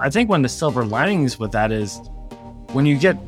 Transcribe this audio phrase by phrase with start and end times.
[0.00, 2.00] I think one of the silver linings with that is
[2.72, 3.18] when you get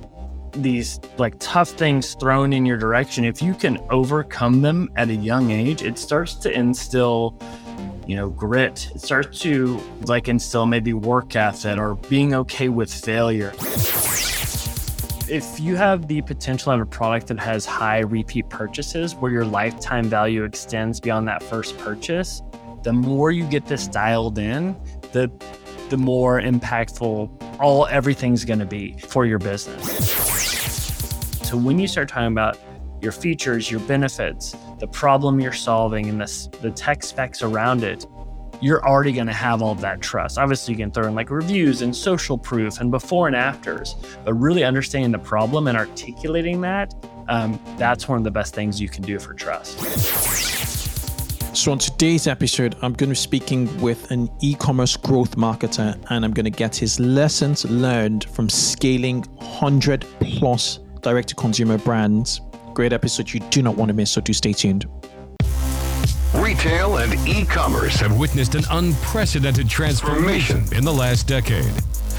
[0.53, 5.15] these like tough things thrown in your direction, if you can overcome them at a
[5.15, 7.39] young age, it starts to instill,
[8.07, 8.91] you know, grit.
[8.95, 13.53] It starts to like instill maybe work ethic or being okay with failure.
[15.29, 19.45] If you have the potential of a product that has high repeat purchases where your
[19.45, 22.43] lifetime value extends beyond that first purchase,
[22.83, 24.75] the more you get this dialed in,
[25.13, 25.31] the
[25.93, 27.29] the more impactful
[27.61, 30.11] all everything's going to be for your business.
[31.47, 32.59] So when you start talking about
[33.03, 38.07] your features, your benefits, the problem you're solving, and the, the tech specs around it,
[38.63, 40.39] you're already going to have all that trust.
[40.39, 44.33] Obviously, you can throw in like reviews and social proof and before and afters, but
[44.33, 46.95] really understanding the problem and articulating that,
[47.29, 50.62] um, that's one of the best things you can do for trust.
[51.63, 55.97] So, on today's episode, I'm going to be speaking with an e commerce growth marketer
[56.11, 61.79] and I'm going to get his lessons learned from scaling 100 plus direct to consumer
[61.79, 62.41] brands.
[62.75, 64.87] Great episode you do not want to miss, so do stay tuned.
[66.35, 71.73] Retail and e commerce have witnessed an unprecedented transformation in the last decade.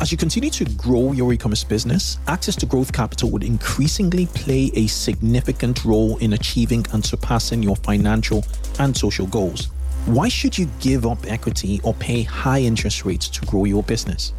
[0.00, 4.26] As you continue to grow your e commerce business, access to growth capital would increasingly
[4.26, 8.44] play a significant role in achieving and surpassing your financial
[8.78, 9.70] and social goals.
[10.06, 14.32] Why should you give up equity or pay high interest rates to grow your business?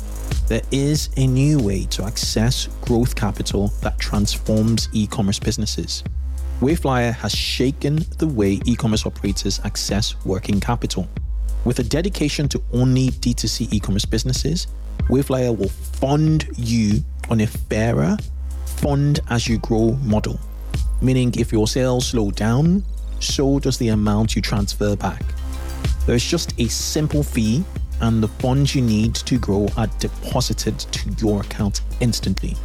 [0.47, 6.05] There is a new way to access growth capital that transforms e commerce businesses.
[6.61, 11.09] Wayflyer has shaken the way e commerce operators access working capital.
[11.65, 14.67] With a dedication to only D2C e commerce businesses,
[15.09, 18.17] Wayflyer will fund you on a fairer
[18.65, 20.39] fund as you grow model.
[21.01, 22.83] Meaning, if your sales slow down,
[23.19, 25.23] so does the amount you transfer back.
[26.05, 27.63] There's just a simple fee,
[28.01, 32.55] and the funds you need to grow are deposited to your account instantly.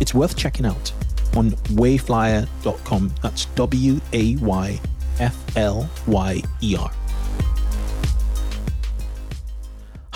[0.00, 0.92] It's worth checking out
[1.36, 3.14] on wayflyer.com.
[3.22, 4.80] That's W A Y
[5.18, 6.90] F L Y E R.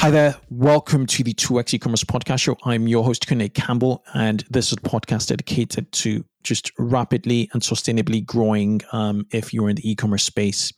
[0.00, 0.34] Hi there.
[0.49, 2.56] Welcome to the 2x e-commerce podcast show.
[2.65, 7.61] I'm your host, Kunle Campbell, and this is a podcast dedicated to just rapidly and
[7.61, 10.72] sustainably growing um, if you're in the e-commerce space.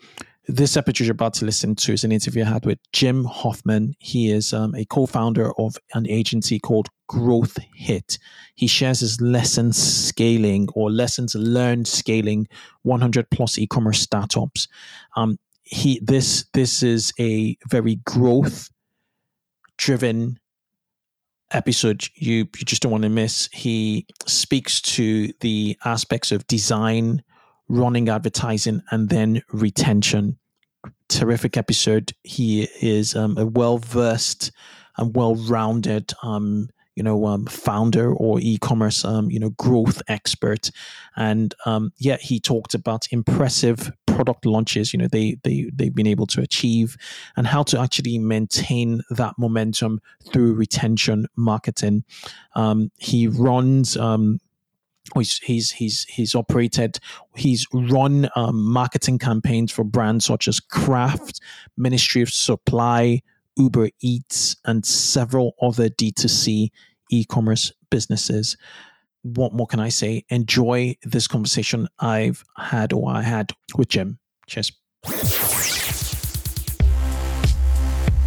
[0.48, 3.94] This episode you're about to listen to is an interview I had with Jim Huffman.
[4.00, 8.18] He is um, a co-founder of an agency called Growth Hit.
[8.56, 12.48] He shares his lessons scaling or lessons learned scaling
[12.82, 14.66] 100 plus e-commerce startups.
[15.14, 18.68] Um, he this this is a very growth
[19.76, 20.38] driven
[21.52, 23.48] episode you you just don't want to miss.
[23.52, 27.22] He speaks to the aspects of design,
[27.68, 30.38] running advertising, and then retention.
[31.08, 32.12] Terrific episode.
[32.22, 34.50] He is um, a well versed
[34.96, 40.70] and well rounded um, you know um, founder or e-commerce um, you know growth expert.
[41.16, 46.06] And um, yeah he talked about impressive product launches you know they they they've been
[46.06, 46.96] able to achieve
[47.36, 50.00] and how to actually maintain that momentum
[50.32, 52.04] through retention marketing.
[52.54, 54.40] Um, he runs um,
[55.14, 57.00] He's, he's he's he's operated
[57.34, 61.40] he's run um, marketing campaigns for brands such as Kraft,
[61.76, 63.20] Ministry of Supply,
[63.56, 66.70] Uber Eats, and several other D2C
[67.10, 68.56] e commerce businesses.
[69.22, 70.24] what more can I say?
[70.30, 74.18] Enjoy this conversation I've had or I had with Jim.
[74.48, 74.72] Cheers.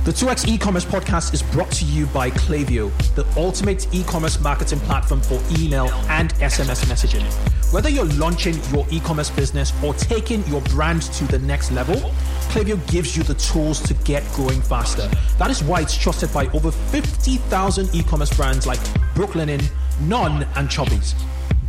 [0.05, 5.19] The 2x e-commerce podcast is brought to you by Klaviyo, the ultimate e-commerce marketing platform
[5.19, 7.23] for email and SMS messaging.
[7.73, 11.95] Whether you're launching your e-commerce business or taking your brand to the next level,
[12.51, 15.09] Klaviyo gives you the tools to get growing faster.
[15.39, 18.79] That is why it's trusted by over 50,000 e-commerce brands like
[19.15, 19.67] Brooklinen,
[20.01, 21.15] Non, and Chubbies.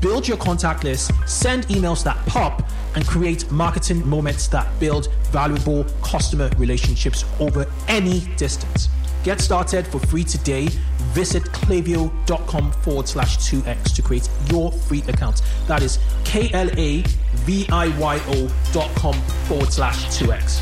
[0.03, 5.85] Build your contact list, send emails that pop, and create marketing moments that build valuable
[6.03, 8.89] customer relationships over any distance.
[9.23, 10.69] Get started for free today.
[11.13, 15.43] Visit klaviyo.com forward slash 2x to create your free account.
[15.67, 17.03] That is K L A
[17.45, 19.15] V I Y O dot com
[19.47, 20.61] forward slash 2x.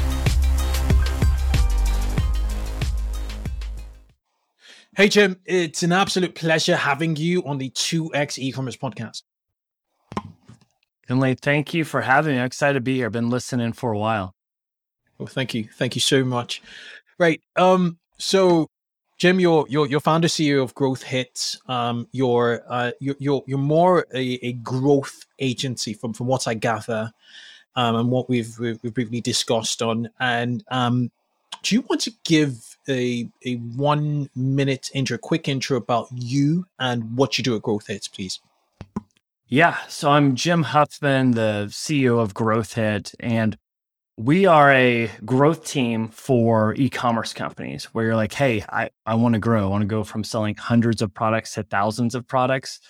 [4.97, 9.23] Hey, Jim, it's an absolute pleasure having you on the 2x e commerce podcast.
[11.09, 12.41] Kunle, thank you for having me.
[12.41, 13.07] I'm excited to be here.
[13.07, 14.35] I've been listening for a while.
[15.19, 15.65] Well, thank you.
[15.65, 16.63] Thank you so much.
[17.19, 17.41] Right.
[17.57, 18.69] Um, so
[19.17, 21.61] Jim, you're you're you're founder CEO of Growth Hits.
[21.69, 26.55] Um, you're uh, you're you're, you're more a, a growth agency from from what I
[26.55, 27.13] gather,
[27.77, 30.11] um, and what we've, we've briefly discussed on.
[30.19, 31.11] And um,
[31.63, 37.17] do you want to give a a one minute intro, quick intro about you and
[37.17, 38.41] what you do at Growth Hits, please?
[39.49, 43.59] Yeah, so I'm Jim Huffman, the CEO of Growth Hit, and
[44.17, 49.35] we are a growth team for e-commerce companies where you're like, hey, I, I want
[49.35, 49.67] to grow.
[49.67, 52.81] I want to go from selling hundreds of products to thousands of products.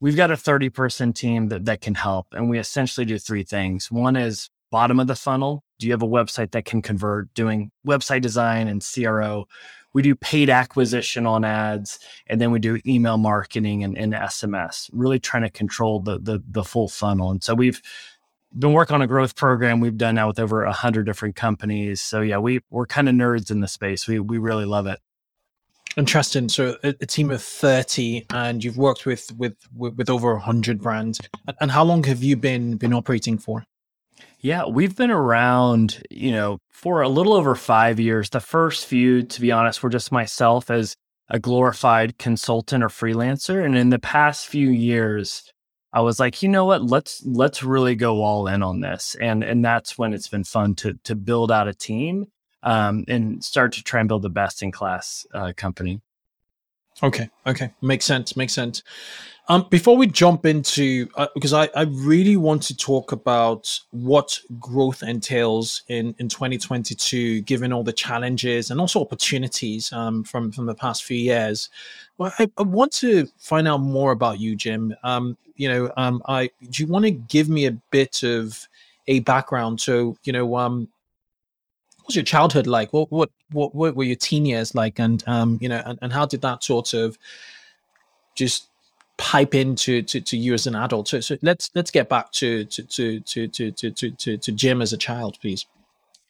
[0.00, 2.26] We've got a 30 person team that, that can help.
[2.32, 3.88] And we essentially do three things.
[3.88, 5.63] One is bottom of the funnel.
[5.78, 9.46] Do you have a website that can convert doing website design and CRO?
[9.92, 14.90] We do paid acquisition on ads, and then we do email marketing and, and SMS,
[14.92, 17.30] really trying to control the, the, the full funnel.
[17.30, 17.80] And so we've
[18.58, 22.00] been working on a growth program we've done now with over a hundred different companies.
[22.00, 24.06] So yeah, we we're kind of nerds in the space.
[24.06, 25.00] We we really love it.
[25.96, 26.48] Interesting.
[26.48, 30.80] So a, a team of thirty, and you've worked with with with, with over hundred
[30.80, 31.20] brands.
[31.60, 33.64] And how long have you been been operating for?
[34.40, 38.30] Yeah, we've been around, you know, for a little over five years.
[38.30, 40.96] The first few, to be honest, were just myself as
[41.30, 43.64] a glorified consultant or freelancer.
[43.64, 45.50] And in the past few years,
[45.94, 46.82] I was like, you know what?
[46.82, 50.74] Let's let's really go all in on this, and and that's when it's been fun
[50.76, 52.26] to to build out a team
[52.64, 56.00] um, and start to try and build the best in class uh, company.
[57.02, 58.82] Okay, okay, makes sense, makes sense.
[59.48, 64.38] Um, before we jump into, uh, because I, I really want to talk about what
[64.58, 70.64] growth entails in, in 2022, given all the challenges and also opportunities um, from, from
[70.64, 71.68] the past few years.
[72.16, 74.94] Well, I, I want to find out more about you, Jim.
[75.02, 78.66] Um, you know, um, I do you want to give me a bit of
[79.08, 79.80] a background?
[79.80, 80.88] So, you know, um,
[82.04, 82.92] what was your childhood like?
[82.92, 84.98] What what what, what were your teen years like?
[84.98, 87.16] And um, you know, and, and how did that sort of
[88.34, 88.68] just
[89.16, 91.08] pipe into to, to you as an adult.
[91.08, 94.82] So, so let's let's get back to to to to to to to, to Jim
[94.82, 95.64] as a child, please.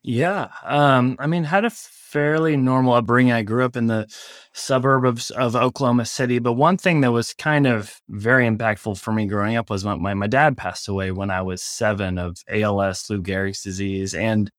[0.04, 3.32] Yeah, um, I mean, had a fairly normal upbringing.
[3.32, 4.06] I grew up in the
[4.52, 9.12] suburb of, of Oklahoma City, but one thing that was kind of very impactful for
[9.12, 12.36] me growing up was my, my, my dad passed away when I was seven of
[12.48, 14.50] ALS, Lou Gehrig's disease, and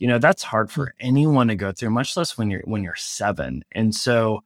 [0.00, 1.06] you know that's hard for hmm.
[1.06, 3.62] anyone to go through, much less when you're when you're seven.
[3.70, 4.42] And so,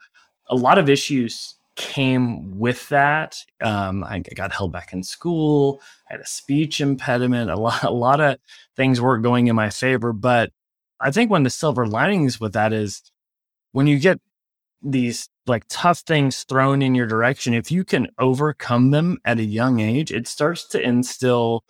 [0.50, 3.38] a lot of issues came with that.
[3.62, 5.80] Um, I got held back in school.
[6.10, 7.50] I had a speech impediment.
[7.50, 8.36] A lot, a lot of
[8.76, 10.12] things weren't going in my favor.
[10.12, 10.52] But
[11.00, 13.02] I think one of the silver linings with that is
[13.72, 14.20] when you get
[14.82, 19.44] these like tough things thrown in your direction, if you can overcome them at a
[19.44, 21.64] young age, it starts to instill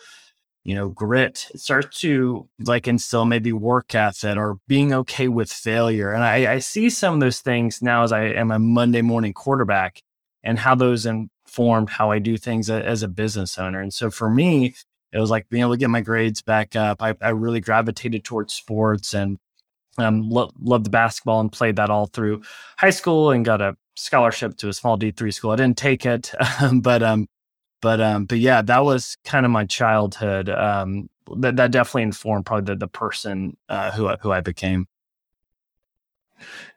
[0.65, 1.49] you know, grit.
[1.55, 6.13] It starts to like instill maybe work ethic or being okay with failure.
[6.13, 9.35] And I, I see some of those things now as I am a Monday morning
[9.35, 10.03] quarterback
[10.43, 13.81] and how those informed how I do things as a business owner.
[13.81, 14.75] And so for me,
[15.13, 17.03] it was like being able to get my grades back up.
[17.03, 19.39] I, I really gravitated towards sports and
[19.99, 22.43] um, lo- loved the basketball and played that all through
[22.79, 25.53] high school and got a scholarship to a small D3 school.
[25.53, 26.33] I didn't take it,
[26.75, 27.27] but um,
[27.85, 30.49] but um, but yeah, that was kind of my childhood.
[30.49, 34.89] Um, that that definitely informed probably the, the person uh, who who I became.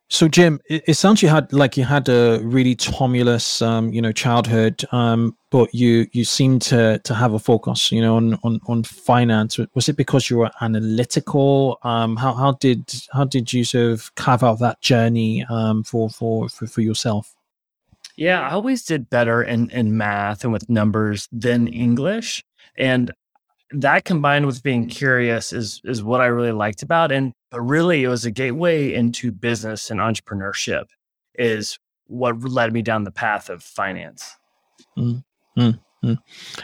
[0.10, 4.02] So, Jim, it, it, sounds you had like you had a really tumultuous, um, you
[4.02, 8.38] know, childhood, um, but you you seem to to have a focus, you know, on
[8.44, 9.58] on, on finance.
[9.76, 11.80] Was it because you were analytical?
[11.84, 12.84] Um, how how did
[13.14, 17.37] how did you sort of carve out that journey um, for for for, for yourself?
[18.18, 22.44] Yeah, I always did better in, in math and with numbers than English.
[22.76, 23.12] And
[23.72, 27.12] that combined with being curious is is what I really liked about.
[27.12, 30.86] And really it was a gateway into business and entrepreneurship
[31.36, 34.36] is what led me down the path of finance.
[34.98, 35.70] Mm-hmm.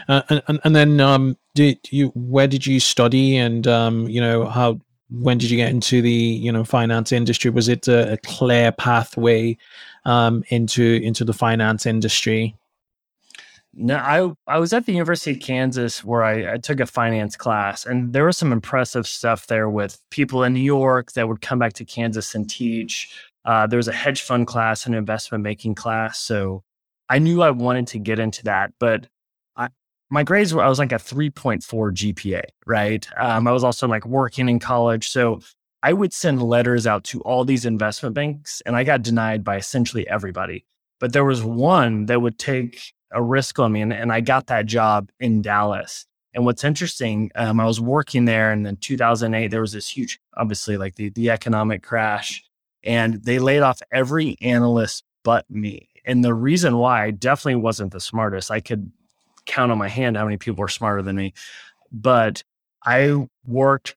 [0.08, 4.46] Uh, and, and then um, did you where did you study and um, you know
[4.46, 4.80] how
[5.10, 7.50] when did you get into the you know finance industry?
[7.50, 9.56] Was it a, a clear pathway
[10.04, 12.56] um, into into the finance industry?
[13.76, 17.36] No i i was at the university of kansas where I, I took a finance
[17.36, 21.40] class and there was some impressive stuff there with people in new york that would
[21.40, 23.12] come back to kansas and teach.
[23.44, 26.62] Uh, there was a hedge fund class and investment making class so
[27.08, 29.08] i knew i wanted to get into that but
[30.10, 33.06] my grades were I was like a 3.4 GPA, right?
[33.18, 35.08] Um, I was also like working in college.
[35.08, 35.40] So
[35.82, 39.56] I would send letters out to all these investment banks and I got denied by
[39.56, 40.64] essentially everybody.
[41.00, 44.46] But there was one that would take a risk on me and, and I got
[44.46, 46.06] that job in Dallas.
[46.32, 50.18] And what's interesting, um, I was working there and in 2008, there was this huge,
[50.36, 52.42] obviously like the, the economic crash
[52.82, 55.88] and they laid off every analyst but me.
[56.04, 58.92] And the reason why I definitely wasn't the smartest, I could
[59.46, 61.34] count on my hand how many people are smarter than me.
[61.92, 62.42] But
[62.84, 63.96] I worked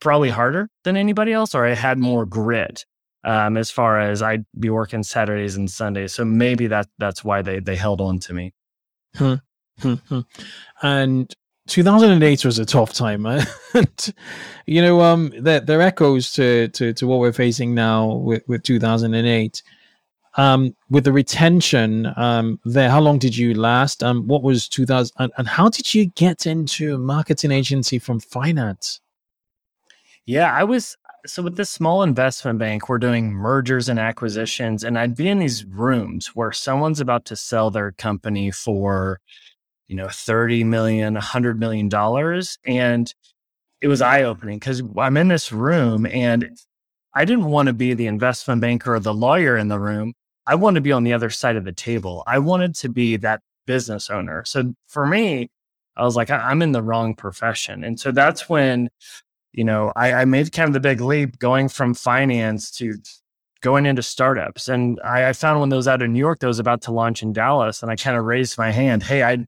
[0.00, 2.84] probably harder than anybody else, or I had more grit
[3.24, 6.12] um, as far as I'd be working Saturdays and Sundays.
[6.12, 8.52] So maybe that that's why they they held on to me.
[9.16, 9.34] Hmm.
[9.80, 9.94] Hmm.
[10.08, 10.20] hmm.
[10.82, 11.34] and
[11.68, 13.26] 2008 was a tough time,
[13.74, 14.14] and
[14.66, 18.42] you know, um, there, there are echoes to, to to what we're facing now with
[18.46, 19.62] with 2008
[20.36, 24.02] um, with the retention um, there, how long did you last?
[24.02, 29.00] Um, what was 2000 and, and how did you get into marketing agency from finance?
[30.26, 34.98] Yeah, I was so with this small investment bank, we're doing mergers and acquisitions, and
[34.98, 39.20] I'd be in these rooms where someone's about to sell their company for,
[39.88, 42.58] you know, 30 million, 100 million dollars.
[42.64, 43.12] And
[43.80, 46.50] it was eye opening because I'm in this room and
[47.14, 50.14] I didn't want to be the investment banker or the lawyer in the room.
[50.46, 52.22] I wanted to be on the other side of the table.
[52.26, 54.44] I wanted to be that business owner.
[54.44, 55.50] So for me,
[55.96, 57.82] I was like, I'm in the wrong profession.
[57.82, 58.90] And so that's when,
[59.52, 62.94] you know, I, I made kind of the big leap going from finance to
[63.62, 64.68] going into startups.
[64.68, 66.92] And I, I found one that was out in New York that was about to
[66.92, 67.82] launch in Dallas.
[67.82, 69.46] And I kind of raised my hand, hey, I'd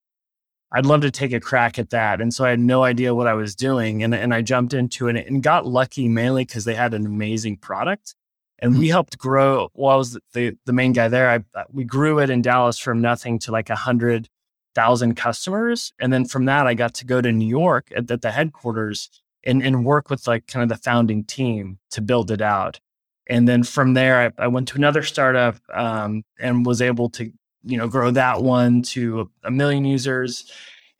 [0.70, 2.20] I'd love to take a crack at that.
[2.20, 4.02] And so I had no idea what I was doing.
[4.02, 7.56] And, and I jumped into it and got lucky mainly because they had an amazing
[7.56, 8.14] product
[8.58, 8.92] and we mm-hmm.
[8.92, 9.70] helped grow.
[9.74, 11.30] Well, I was the the main guy there.
[11.30, 14.28] I we grew it in Dallas from nothing to like a hundred
[14.74, 18.22] thousand customers, and then from that, I got to go to New York at, at,
[18.22, 19.10] the headquarters
[19.44, 22.80] and and work with like kind of the founding team to build it out.
[23.28, 27.30] And then from there, I, I went to another startup um, and was able to
[27.62, 30.50] you know grow that one to a, a million users.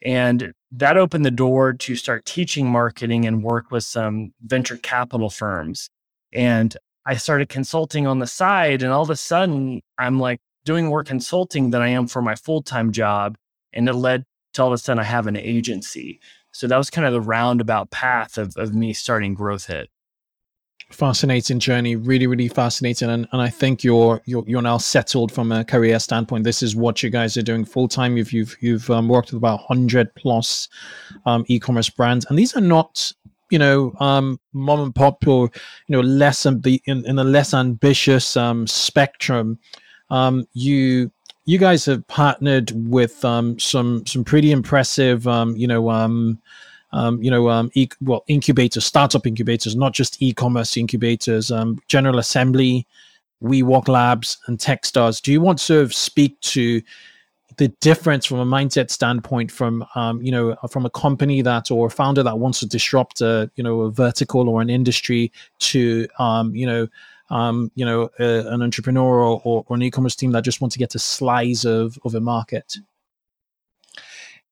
[0.00, 5.29] And that opened the door to start teaching marketing and work with some venture capital
[5.29, 5.91] firms.
[6.33, 6.77] And
[7.09, 11.03] I started consulting on the side, and all of a sudden, I'm like doing more
[11.03, 13.38] consulting than I am for my full time job.
[13.73, 16.21] And it led to all of a sudden, I have an agency.
[16.53, 19.88] So that was kind of the roundabout path of, of me starting Growth Hit.
[20.91, 25.53] Fascinating journey, really, really fascinating, and, and I think you're you're you're now settled from
[25.53, 26.45] a career standpoint.
[26.45, 28.17] This is what you guys are doing full time.
[28.17, 30.69] You've you've you've um, worked with about hundred plus
[31.27, 33.12] um, e-commerce brands, and these are not
[33.50, 35.50] you know, um, mom and pop or,
[35.87, 39.59] you know, less in, in, in a less ambitious um, spectrum,
[40.11, 41.11] um, you
[41.45, 46.38] you guys have partnered with um, some some pretty impressive, um, you know, um,
[46.93, 52.19] um, you know, um, e- well, incubators, startup incubators, not just e-commerce incubators, um, General
[52.19, 52.87] Assembly,
[53.43, 55.23] WeWork Labs, and TechStars.
[55.23, 56.83] Do you want to sort of speak to
[57.59, 61.88] the difference from a mindset standpoint from um, you know from a company that or
[61.88, 66.07] a founder that wants to disrupt a you know a vertical or an industry to
[66.19, 66.88] um, you know
[67.31, 70.75] um, you know uh, an entrepreneur or, or, or, an e-commerce team that just wants
[70.75, 72.77] to get a slice of of a market?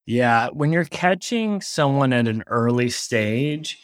[0.05, 3.79] Yeah when you're catching someone at an early stage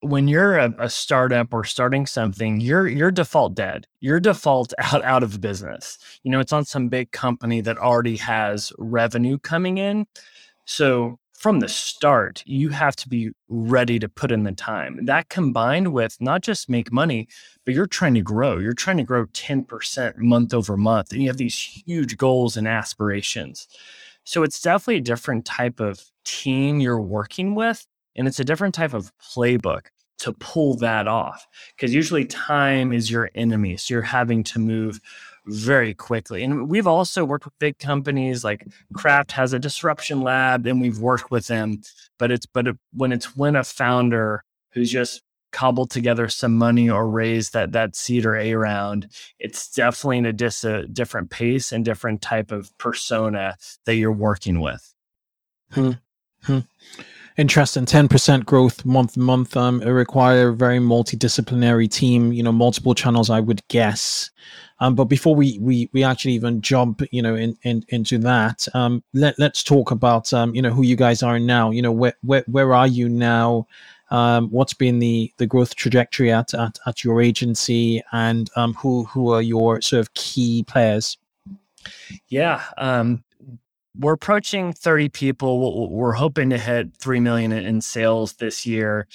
[0.00, 3.86] when you're a, a, startup or starting something, you're you're default dead.
[4.00, 5.98] You're default out out of business.
[6.22, 10.06] You know, it's on some big company that already has revenue coming in.
[10.64, 15.04] So from the start, you have to be ready to put in the time.
[15.04, 17.28] That combined with not just make money,
[17.64, 18.58] but you're trying to grow.
[18.58, 21.12] You're trying to grow 10% month over month.
[21.12, 23.68] And you have these huge goals and aspirations.
[24.24, 27.86] So it's definitely a different type of team you're working with
[28.18, 29.86] and it's a different type of playbook.
[30.18, 31.46] to pull that off
[31.76, 35.00] because usually time is your enemy so you're having to move
[35.46, 40.66] very quickly and we've also worked with big companies like kraft has a disruption lab
[40.66, 41.80] and we've worked with them
[42.18, 45.22] but it's but when it's when a founder who's just
[45.52, 49.06] cobbled together some money or raised that that seed or a round
[49.38, 53.56] it's definitely in a, dis, a different pace and different type of persona
[53.86, 54.94] that you're working with
[55.70, 55.92] hmm.
[56.42, 56.60] Hmm.
[57.38, 57.86] Interesting.
[57.86, 59.56] 10% growth month to month.
[59.56, 64.28] Um, it require a very multidisciplinary team, you know, multiple channels, I would guess.
[64.80, 68.66] Um, but before we, we, we actually even jump, you know, in, in into that,
[68.74, 71.92] um, let, let's talk about, um, you know, who you guys are now, you know,
[71.92, 73.68] where, where, where are you now?
[74.10, 79.04] Um, what's been the, the growth trajectory at, at, at your agency and, um, who,
[79.04, 81.16] who are your sort of key players?
[82.28, 82.64] Yeah.
[82.78, 83.22] Um,
[83.98, 85.90] we're approaching 30 people.
[85.90, 89.08] We're hoping to hit 3 million in sales this year.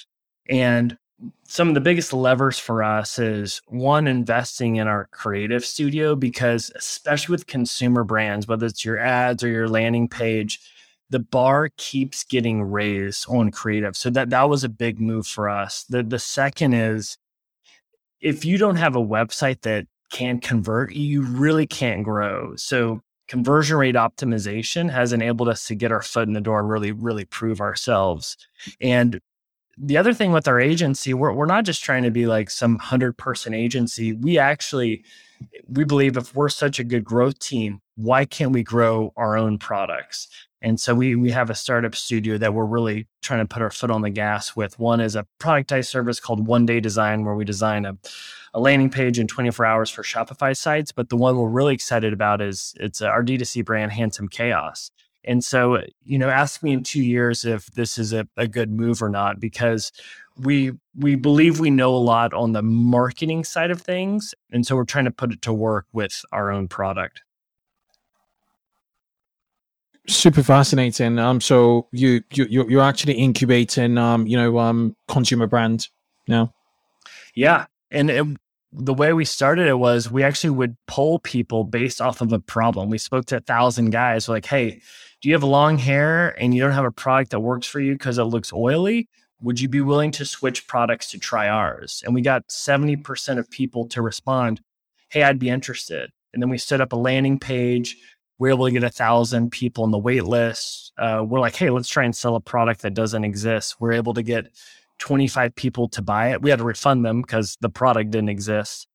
[0.48, 0.98] And
[1.44, 6.70] some of the biggest levers for us is one, investing in our creative studio, because
[6.74, 10.60] especially with consumer brands, whether it's your ads or your landing page,
[11.08, 13.96] the bar keeps getting raised on creative.
[13.96, 15.84] So that that was a big move for us.
[15.88, 17.16] The the second is
[18.20, 22.56] if you don't have a website that can convert, you really can't grow.
[22.56, 23.02] So
[23.34, 26.92] conversion rate optimization has enabled us to get our foot in the door and really,
[26.92, 28.36] really prove ourselves.
[28.80, 29.20] And
[29.76, 32.74] the other thing with our agency, we're, we're not just trying to be like some
[32.74, 34.12] 100 person agency.
[34.12, 35.02] We actually,
[35.66, 39.58] we believe if we're such a good growth team, why can't we grow our own
[39.58, 40.28] products?
[40.64, 43.70] And so we we have a startup studio that we're really trying to put our
[43.70, 44.78] foot on the gas with.
[44.78, 47.98] One is a productized service called One Day Design, where we design a,
[48.54, 50.90] a landing page in 24 hours for Shopify sites.
[50.90, 54.90] But the one we're really excited about is it's our D2C brand, Handsome Chaos.
[55.22, 58.70] And so, you know, ask me in two years if this is a, a good
[58.70, 59.92] move or not, because
[60.38, 64.34] we we believe we know a lot on the marketing side of things.
[64.50, 67.22] And so we're trying to put it to work with our own product
[70.06, 71.18] super fascinating.
[71.18, 75.88] Um, so you you you're actually incubating um, you know, um, consumer brand
[76.28, 76.52] now.
[77.34, 78.26] Yeah, and it,
[78.72, 82.40] the way we started it was we actually would poll people based off of a
[82.40, 82.90] problem.
[82.90, 84.80] We spoke to a thousand guys, like, hey,
[85.22, 87.92] do you have long hair and you don't have a product that works for you
[87.92, 89.08] because it looks oily?
[89.40, 92.02] Would you be willing to switch products to try ours?
[92.04, 94.60] And we got 70% of people to respond,
[95.10, 96.10] hey, I'd be interested.
[96.32, 97.96] And then we set up a landing page
[98.38, 100.92] we're able to get a thousand people on the wait list.
[100.98, 103.76] Uh, we're like, hey, let's try and sell a product that doesn't exist.
[103.80, 104.46] We're able to get
[104.98, 106.42] 25 people to buy it.
[106.42, 108.88] We had to refund them because the product didn't exist.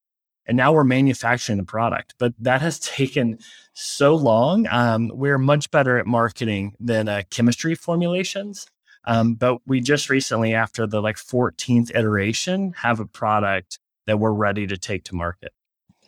[0.46, 2.14] And now we're manufacturing the product.
[2.18, 3.38] But that has taken
[3.72, 4.66] so long.
[4.70, 8.66] Um, we're much better at marketing than uh, chemistry formulations.
[9.06, 14.32] Um, but we just recently, after the like 14th iteration, have a product that we're
[14.32, 15.52] ready to take to market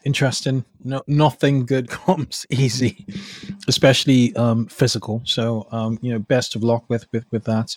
[0.04, 0.64] interesting.
[0.84, 3.06] No, nothing good comes easy,
[3.68, 5.22] especially um, physical.
[5.24, 7.76] So, um, you know, best of luck with with with that.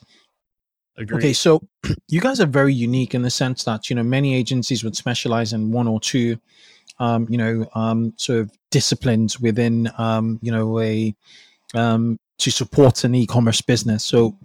[0.98, 1.18] Agreed.
[1.18, 1.62] Okay, so
[2.08, 5.54] you guys are very unique in the sense that you know many agencies would specialize
[5.54, 6.38] in one or two,
[7.00, 11.14] um, you know, um, sort of disciplines within, um, you know, a
[11.74, 14.04] um, to support an e-commerce business.
[14.04, 14.38] So,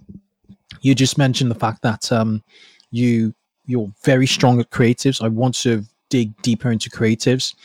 [0.81, 2.43] you just mentioned the fact that um,
[2.91, 3.33] you
[3.65, 5.23] you're very strong at creatives.
[5.23, 7.55] I want to dig deeper into creatives.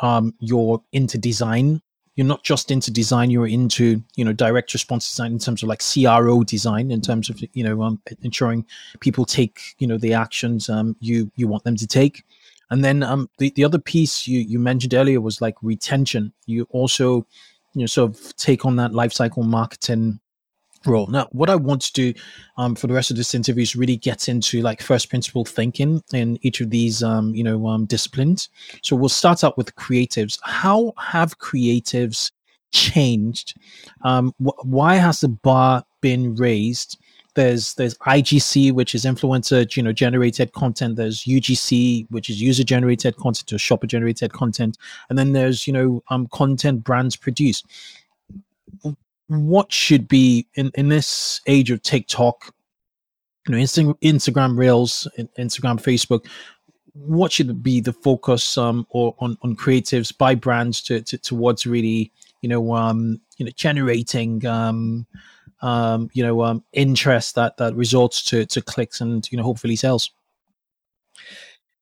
[0.00, 1.80] Um, you're into design.
[2.16, 3.30] You're not just into design.
[3.30, 7.30] You're into you know direct response design in terms of like CRO design in terms
[7.30, 8.66] of you know um, ensuring
[8.98, 12.24] people take you know the actions um, you you want them to take.
[12.70, 16.32] And then um, the the other piece you you mentioned earlier was like retention.
[16.46, 17.26] You also
[17.74, 20.18] you know sort of take on that lifecycle marketing
[20.86, 21.06] role.
[21.06, 22.20] Now, what I want to do
[22.56, 26.02] um, for the rest of this interview is really get into like first principle thinking
[26.12, 28.48] in each of these, um, you know, um, disciplines.
[28.82, 30.38] So we'll start out with creatives.
[30.42, 32.30] How have creatives
[32.72, 33.54] changed?
[34.02, 36.98] Um, wh- why has the bar been raised?
[37.34, 40.96] There's there's IGC, which is influencer, you know, generated content.
[40.96, 44.76] There's UGC, which is user generated content or shopper generated content,
[45.08, 47.62] and then there's you know um, content brands produce
[49.32, 52.54] what should be in, in this age of TikTok,
[53.46, 56.26] you know, Insta- Instagram Reels, Instagram, Facebook,
[56.94, 61.66] what should be the focus um, or on, on creatives by brands to, to towards
[61.66, 65.06] really, you know, um, you know, generating um,
[65.62, 69.76] um, you know, um, interest that that results to to clicks and you know, hopefully
[69.76, 70.10] sales.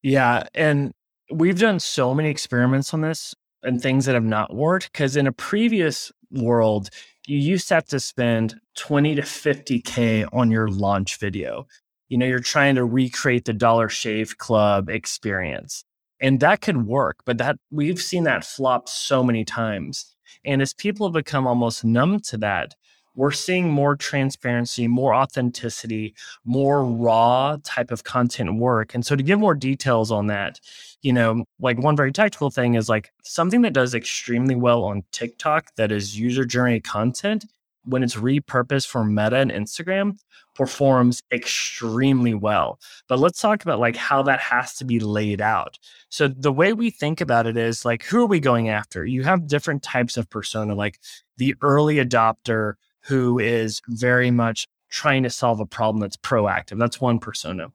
[0.02, 0.92] Yeah, and
[1.32, 5.26] we've done so many experiments on this and things that have not worked because in
[5.26, 6.90] a previous world
[7.30, 11.64] you used to have to spend 20 to 50K on your launch video.
[12.08, 15.84] you know, you're trying to recreate the Dollar Shave Club experience.
[16.20, 20.16] And that could work, but that we've seen that flop so many times.
[20.44, 22.74] And as people have become almost numb to that,
[23.20, 26.14] we're seeing more transparency, more authenticity,
[26.46, 28.94] more raw type of content work.
[28.94, 30.58] And so to give more details on that,
[31.02, 35.04] you know, like one very tactical thing is like something that does extremely well on
[35.12, 37.44] TikTok that is user generated content
[37.84, 40.16] when it's repurposed for Meta and Instagram
[40.54, 42.80] performs extremely well.
[43.06, 45.78] But let's talk about like how that has to be laid out.
[46.08, 49.04] So the way we think about it is like who are we going after?
[49.04, 50.98] You have different types of persona like
[51.36, 56.78] the early adopter who is very much trying to solve a problem that's proactive.
[56.78, 57.68] That's one persona.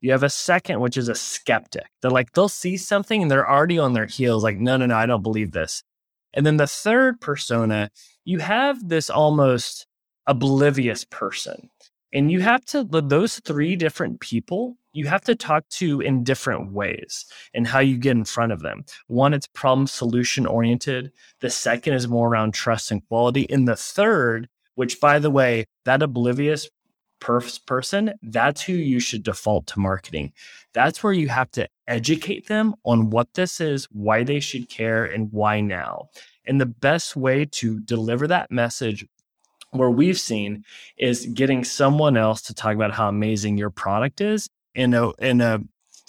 [0.00, 1.86] You have a second, which is a skeptic.
[2.00, 4.96] They're like, they'll see something and they're already on their heels, like, no, no, no,
[4.96, 5.84] I don't believe this.
[6.34, 7.90] And then the third persona,
[8.24, 9.86] you have this almost
[10.26, 11.68] oblivious person.
[12.12, 16.72] And you have to, those three different people, you have to talk to in different
[16.72, 18.84] ways and how you get in front of them.
[19.06, 21.12] One, it's problem solution oriented.
[21.40, 23.48] The second is more around trust and quality.
[23.50, 26.68] And the third which by the way, that oblivious
[27.20, 30.32] person, that's who you should default to marketing.
[30.72, 35.04] That's where you have to educate them on what this is, why they should care,
[35.04, 36.08] and why now.
[36.46, 39.06] And the best way to deliver that message
[39.70, 40.64] where we've seen
[40.98, 45.40] is getting someone else to talk about how amazing your product is in a in
[45.40, 45.60] a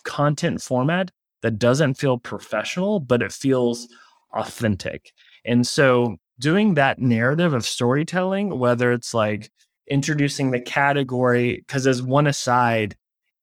[0.04, 3.88] content format that doesn't feel professional but it feels
[4.34, 5.14] authentic.
[5.46, 9.52] And so doing that narrative of storytelling, whether it's like
[9.90, 12.96] introducing the category, because as one aside,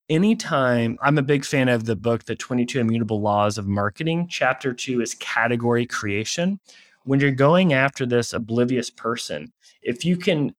[0.08, 4.26] anytime I'm a big fan of the book, The 22 Immutable Laws of Marketing.
[4.28, 6.60] Chapter two is category creation.
[7.04, 10.54] When you're going after this oblivious person, if you can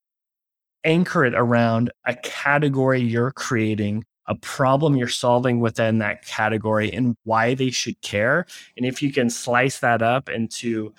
[0.83, 7.15] anchor it around a category you're creating, a problem you're solving within that category, and
[7.23, 8.45] why they should care.
[8.77, 10.93] And if you can slice that up into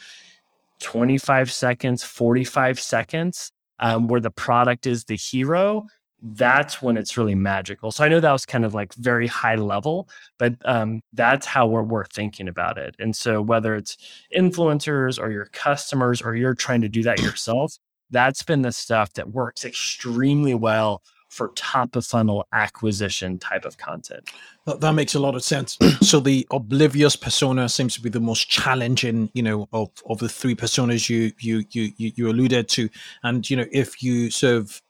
[0.83, 5.87] 25 seconds, 45 seconds, um, where the product is the hero,
[6.23, 7.91] that's when it's really magical.
[7.91, 11.67] So I know that was kind of like very high level, but um, that's how
[11.67, 12.95] we're, we're thinking about it.
[12.99, 13.97] And so whether it's
[14.37, 17.77] influencers or your customers or you're trying to do that yourself,
[18.11, 23.79] that's been the stuff that works extremely well for top of funnel acquisition type of
[23.79, 24.31] content.
[24.67, 25.79] That, that makes a lot of sense.
[26.03, 30.29] so the oblivious persona seems to be the most challenging, you know, of, of the
[30.29, 32.91] three personas you, you you you alluded to.
[33.23, 34.83] And you know, if you sort of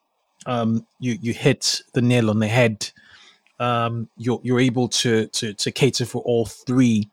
[0.46, 2.90] um, you you hit the nail on the head,
[3.60, 7.08] um, you're you're able to to to cater for all three.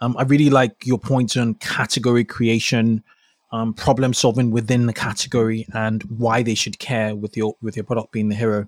[0.00, 3.04] Um, I really like your point on category creation
[3.52, 7.84] um, problem solving within the category and why they should care with your with your
[7.84, 8.66] product being the hero.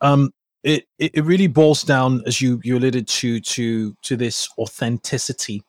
[0.00, 0.32] Um,
[0.64, 5.62] it, it really boils down, as you you alluded to, to to this authenticity.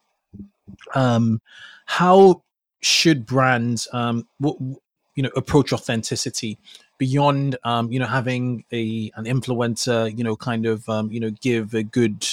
[0.95, 1.41] Um,
[1.85, 2.43] how
[2.81, 4.77] should brands, um, w-
[5.15, 6.57] you know, approach authenticity
[6.97, 11.31] beyond, um, you know, having a an influencer, you know, kind of, um, you know,
[11.41, 12.25] give a good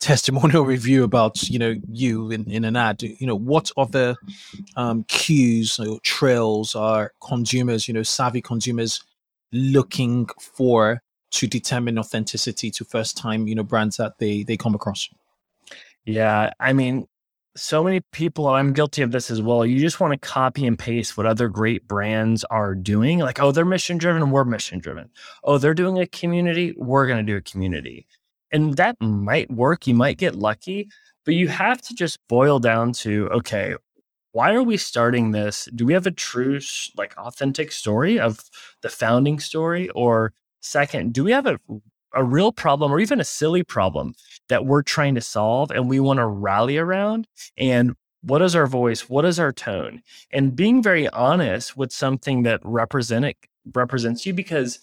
[0.00, 3.02] testimonial review about you know you in, in an ad.
[3.02, 4.16] You know what other
[4.76, 9.02] um, cues or trails are consumers you know savvy consumers
[9.52, 14.74] looking for to determine authenticity to first time you know brands that they they come
[14.74, 15.08] across?
[16.04, 17.08] Yeah i mean
[17.56, 19.64] so many people i'm guilty of this as well.
[19.64, 23.18] You just want to copy and paste what other great brands are doing.
[23.20, 25.10] Like oh they're mission driven we're mission driven
[25.42, 28.06] oh they're doing a community we're going to do a community
[28.52, 29.86] and that might work.
[29.86, 30.88] You might get lucky,
[31.24, 33.74] but you have to just boil down to okay,
[34.36, 35.66] why are we starting this?
[35.74, 36.60] Do we have a true,
[36.94, 38.38] like, authentic story of
[38.82, 39.88] the founding story?
[39.90, 41.58] Or second, do we have a,
[42.12, 44.14] a real problem or even a silly problem
[44.50, 47.26] that we're trying to solve and we want to rally around?
[47.56, 49.08] And what is our voice?
[49.08, 50.02] What is our tone?
[50.30, 53.38] And being very honest with something that represent it,
[53.72, 54.80] represents you because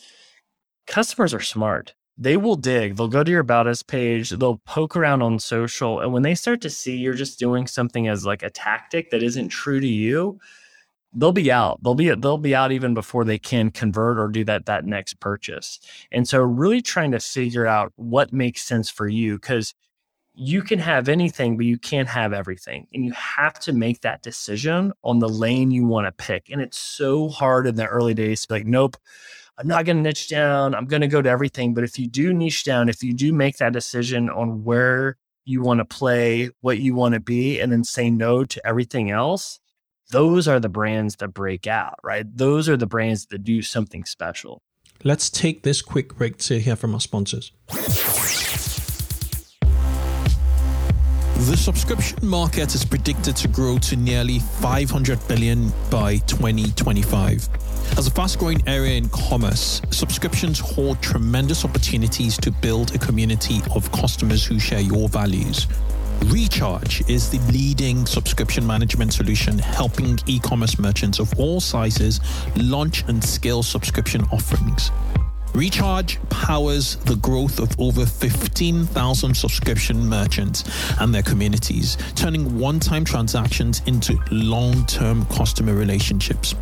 [0.87, 2.95] customers are smart they will dig.
[2.95, 4.29] They'll go to your about us page.
[4.29, 5.99] They'll poke around on social.
[5.99, 9.23] And when they start to see you're just doing something as like a tactic that
[9.23, 10.39] isn't true to you,
[11.13, 11.81] they'll be out.
[11.83, 15.19] They'll be they'll be out even before they can convert or do that that next
[15.19, 15.79] purchase.
[16.11, 19.73] And so really trying to figure out what makes sense for you because
[20.35, 22.87] you can have anything, but you can't have everything.
[22.93, 26.49] And you have to make that decision on the lane you want to pick.
[26.49, 28.97] And it's so hard in the early days to be like, nope,
[29.55, 30.73] I'm not going to niche down.
[30.73, 31.75] I'm going to go to everything.
[31.75, 35.61] But if you do niche down, if you do make that decision on where you
[35.61, 39.59] want to play, what you want to be, and then say no to everything else,
[40.09, 42.25] those are the brands that break out, right?
[42.35, 44.63] Those are the brands that do something special.
[45.03, 47.51] Let's take this quick break to hear from our sponsors.
[51.37, 57.72] The subscription market is predicted to grow to nearly 500 billion by 2025.
[57.97, 63.61] As a fast growing area in commerce, subscriptions hold tremendous opportunities to build a community
[63.75, 65.67] of customers who share your values.
[66.25, 72.19] Recharge is the leading subscription management solution helping e commerce merchants of all sizes
[72.55, 74.89] launch and scale subscription offerings.
[75.53, 80.63] Recharge powers the growth of over 15,000 subscription merchants
[80.99, 86.55] and their communities, turning one time transactions into long term customer relationships.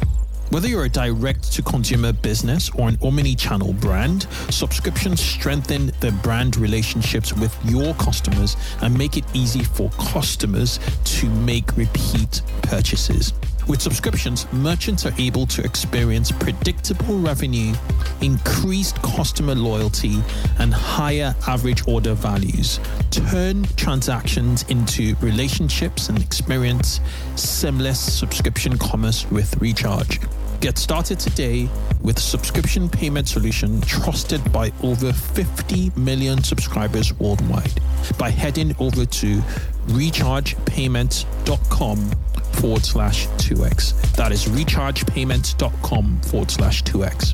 [0.51, 6.11] Whether you're a direct to consumer business or an omni channel brand, subscriptions strengthen the
[6.23, 13.31] brand relationships with your customers and make it easy for customers to make repeat purchases.
[13.69, 17.73] With subscriptions, merchants are able to experience predictable revenue,
[18.19, 20.17] increased customer loyalty,
[20.59, 22.81] and higher average order values.
[23.09, 26.99] Turn transactions into relationships and experience
[27.37, 30.19] seamless subscription commerce with Recharge.
[30.62, 31.67] Get started today
[32.04, 37.82] with subscription payment solution trusted by over 50 million subscribers worldwide
[38.19, 39.38] by heading over to
[39.88, 42.12] rechargepayments.com
[42.54, 44.13] forward slash 2x.
[44.13, 47.34] That is rechargepayments.com forward slash 2x.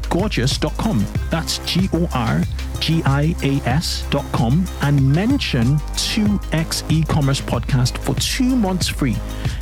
[0.11, 1.03] gorgias.com.
[1.31, 2.43] That's G O R
[2.79, 9.15] G I A S.com and mention 2x e commerce podcast for two months free.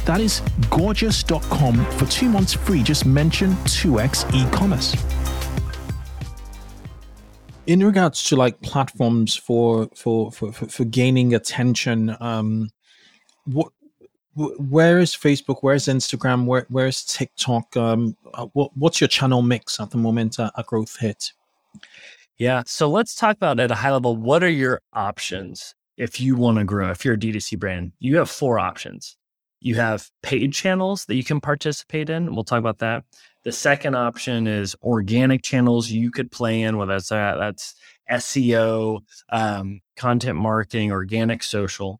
[0.06, 2.82] That is gorgias.com for two months free.
[2.82, 4.96] Just mention 2x e commerce.
[7.68, 12.72] In regards to like platforms for for for, for, for gaining attention, um,
[13.46, 13.72] what
[14.40, 15.58] where is Facebook?
[15.62, 16.46] Where's Instagram?
[16.46, 17.76] Where where's TikTok?
[17.76, 21.34] Um, uh, what, what's your channel mix at the moment at Growth Hit?
[22.38, 24.16] Yeah, so let's talk about at a high level.
[24.16, 26.90] What are your options if you want to grow?
[26.90, 29.18] If you're a D2C brand, you have four options.
[29.60, 32.34] You have paid channels that you can participate in.
[32.34, 33.04] We'll talk about that.
[33.44, 37.76] The second option is organic channels you could play in, whether that's, uh, that's
[38.10, 42.00] SEO, um, content marketing, organic social.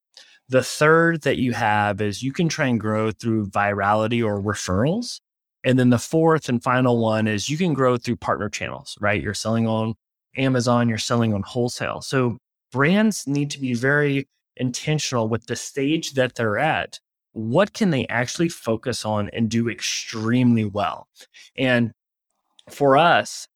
[0.50, 5.20] The third that you have is you can try and grow through virality or referrals.
[5.64, 9.22] And then the fourth and final one is you can grow through partner channels, right?
[9.22, 9.94] You're selling on
[10.38, 12.02] Amazon, you're selling on wholesale.
[12.02, 12.38] So
[12.72, 17.00] brands need to be very intentional with the stage that they're at.
[17.34, 21.08] What can they actually focus on and do extremely well?
[21.58, 21.92] And
[22.70, 23.48] for us,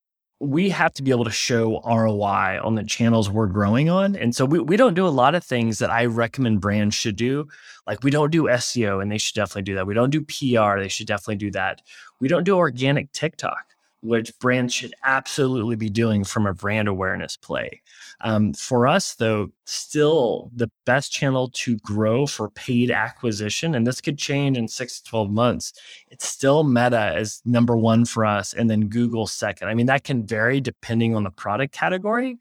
[0.43, 4.15] we have to be able to show ROI on the channels we're growing on.
[4.15, 7.15] And so we, we don't do a lot of things that I recommend brands should
[7.15, 7.47] do.
[7.87, 9.87] Like we don't do SEO and they should definitely do that.
[9.87, 11.81] We don't do PR, they should definitely do that.
[12.19, 17.37] We don't do organic TikTok which brands should absolutely be doing from a brand awareness
[17.37, 17.81] play.
[18.23, 23.99] Um, for us, though, still the best channel to grow for paid acquisition, and this
[23.99, 25.73] could change in six to 12 months,
[26.09, 29.67] it's still Meta as number one for us, and then Google second.
[29.67, 32.39] I mean, that can vary depending on the product category.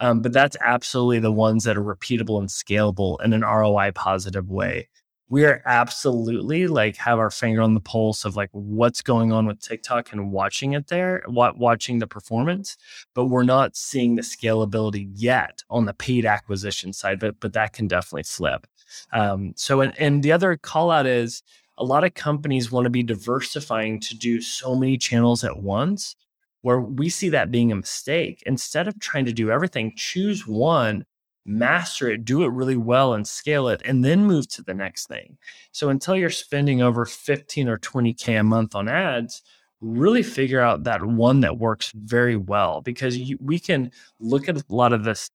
[0.00, 4.48] Um, but that's absolutely the ones that are repeatable and scalable in an ROI positive
[4.48, 4.88] way
[5.30, 9.46] we are absolutely like have our finger on the pulse of like what's going on
[9.46, 12.76] with TikTok and watching it there, watching the performance,
[13.14, 17.72] but we're not seeing the scalability yet on the paid acquisition side, but but that
[17.72, 18.66] can definitely slip.
[19.12, 21.44] Um, so and, and the other call out is
[21.78, 26.16] a lot of companies want to be diversifying to do so many channels at once
[26.62, 28.42] where we see that being a mistake.
[28.46, 31.04] Instead of trying to do everything, choose one
[31.44, 35.06] master it, do it really well and scale it, and then move to the next
[35.06, 35.36] thing.
[35.72, 39.42] So until you're spending over 15 or 20K a month on ads,
[39.80, 44.56] really figure out that one that works very well because you, we can look at
[44.56, 45.30] a lot of this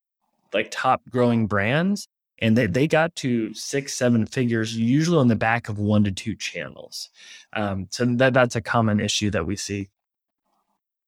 [0.54, 2.08] like top growing brands
[2.40, 6.12] and they, they got to six, seven figures, usually on the back of one to
[6.12, 7.10] two channels.
[7.54, 9.90] Um, so that that's a common issue that we see.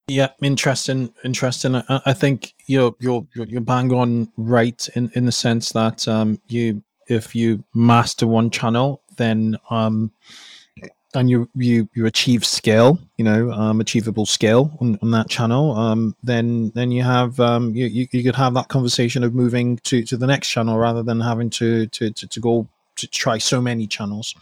[0.09, 1.75] Yeah, interesting, interesting.
[1.75, 6.39] I, I think you're you're you're bang on right in in the sense that um,
[6.47, 10.11] you if you master one channel, then um,
[11.13, 15.75] and you you you achieve scale, you know, um, achievable scale on, on that channel,
[15.75, 19.77] um, then then you have um, you, you, you could have that conversation of moving
[19.79, 22.65] to to the next channel rather than having to to to, to go
[22.95, 24.33] to try so many channels.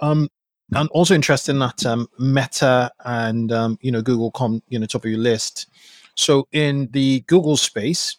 [0.00, 0.28] Um,
[0.74, 5.04] and also interesting that um, Meta and um, you know Google come you know top
[5.04, 5.68] of your list.
[6.16, 8.16] So in the Google space,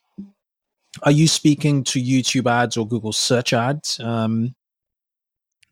[1.03, 3.99] are you speaking to YouTube ads or Google search ads?
[3.99, 4.55] Um,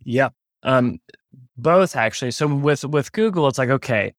[0.03, 0.29] yeah,
[0.63, 0.99] um,
[1.57, 2.31] both actually.
[2.31, 4.13] So with with Google, it's like okay,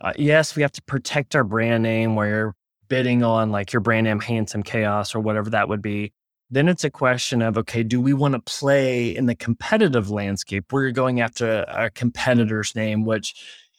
[0.00, 2.54] uh, yes, we have to protect our brand name where you're
[2.88, 6.12] bidding on like your brand name, Handsome Chaos or whatever that would be.
[6.50, 10.72] Then it's a question of okay, do we want to play in the competitive landscape
[10.72, 13.34] where you're going after a competitor's name, which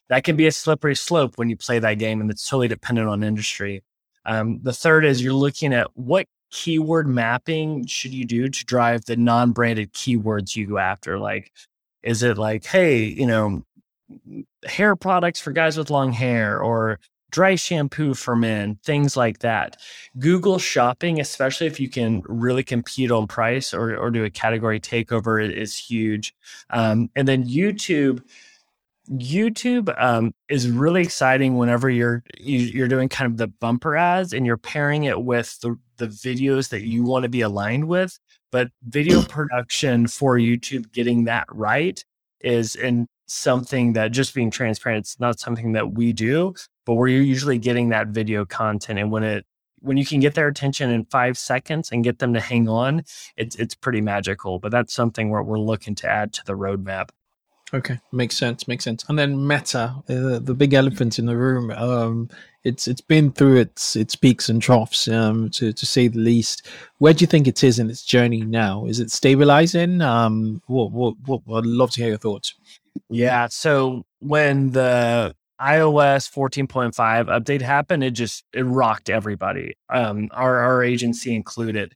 [0.10, 3.08] that can be a slippery slope when you play that game, and it's totally dependent
[3.10, 3.84] on industry.
[4.26, 9.06] Um, the third is you're looking at what keyword mapping should you do to drive
[9.06, 11.52] the non-branded keywords you go after, like
[12.04, 13.64] is it like, hey, you know,
[14.66, 17.00] hair products for guys with long hair or
[17.32, 19.78] dry shampoo for men, things like that.
[20.20, 24.80] Google shopping, especially if you can really compete on price or, or do a category
[24.80, 26.36] takeover, is huge.
[26.70, 28.24] Um, and then YouTube.
[29.10, 34.32] YouTube um, is really exciting whenever you're you, are doing kind of the bumper ads
[34.32, 38.18] and you're pairing it with the, the videos that you want to be aligned with
[38.52, 42.04] but video production for YouTube getting that right
[42.42, 46.54] is in something that just being transparent, it's not something that we do,
[46.86, 49.00] but we're usually getting that video content.
[49.00, 49.46] And when it
[49.80, 53.04] when you can get their attention in five seconds and get them to hang on,
[53.38, 54.60] it's it's pretty magical.
[54.60, 57.10] But that's something where we're looking to add to the roadmap.
[57.74, 58.68] Okay, makes sense.
[58.68, 59.06] Makes sense.
[59.08, 61.72] And then Meta, uh, the big elephant in the room.
[61.72, 62.30] Um,
[62.64, 66.68] it's it's been through its its peaks and troughs, um, to to say the least.
[66.98, 68.86] Where do you think it is in its journey now?
[68.86, 70.02] Is it stabilizing?
[70.02, 71.42] Um, what what what?
[71.58, 72.54] I'd love to hear your thoughts.
[73.10, 73.48] Yeah.
[73.48, 76.94] So when the iOS 14.5
[77.28, 81.94] update happened, it just it rocked everybody, um, our our agency included.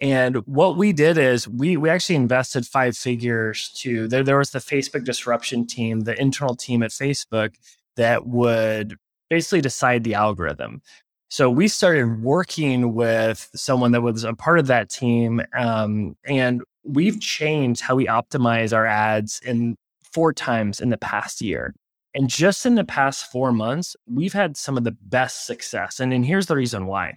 [0.00, 4.22] And what we did is we we actually invested five figures to there.
[4.22, 7.54] There was the Facebook disruption team, the internal team at Facebook
[7.96, 8.96] that would
[9.30, 10.82] basically decide the algorithm.
[11.30, 16.62] So we started working with someone that was a part of that team, um, and
[16.84, 21.74] we've changed how we optimize our ads in four times in the past year.
[22.18, 26.00] And just in the past four months, we've had some of the best success.
[26.00, 27.14] And, and here's the reason why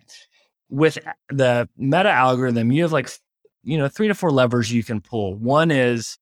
[0.70, 3.10] with the meta algorithm, you have like,
[3.64, 5.34] you know, three to four levers you can pull.
[5.34, 6.20] One is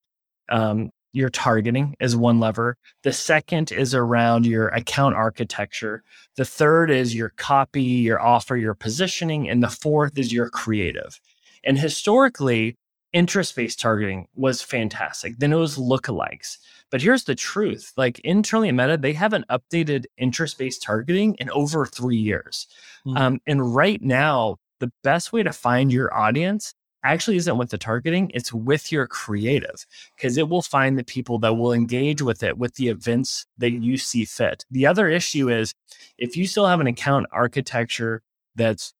[0.47, 2.77] um, your targeting is one lever.
[3.03, 6.01] The second is around your account architecture.
[6.37, 9.49] The third is your copy, your offer, your positioning.
[9.49, 11.19] And the fourth is your creative.
[11.65, 12.77] And historically,
[13.13, 15.37] interest based targeting was fantastic.
[15.39, 16.57] Then it was lookalikes.
[16.91, 21.49] But here's the truth like internally at Meta, they haven't updated interest based targeting in
[21.51, 22.67] over three years.
[23.05, 23.17] Mm-hmm.
[23.17, 27.77] Um, and right now, the best way to find your audience actually isn't with the
[27.77, 32.43] targeting, it's with your creative because it will find the people that will engage with
[32.43, 34.65] it with the events that you see fit.
[34.69, 35.73] The other issue is
[36.17, 38.21] if you still have an account architecture
[38.55, 38.93] that's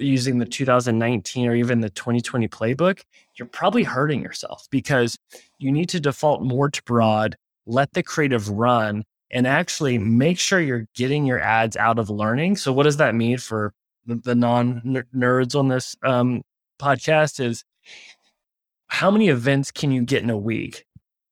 [0.00, 3.02] using the 2019 or even the 2020 playbook,
[3.36, 5.16] you're probably hurting yourself because
[5.58, 7.36] you need to default more to broad,
[7.66, 12.56] let the creative run, and actually make sure you're getting your ads out of learning.
[12.56, 13.72] So, what does that mean for
[14.06, 16.42] the, non nerds on this um,
[16.80, 17.38] podcast?
[17.38, 17.64] Is
[18.88, 20.84] how many events can you get in a week?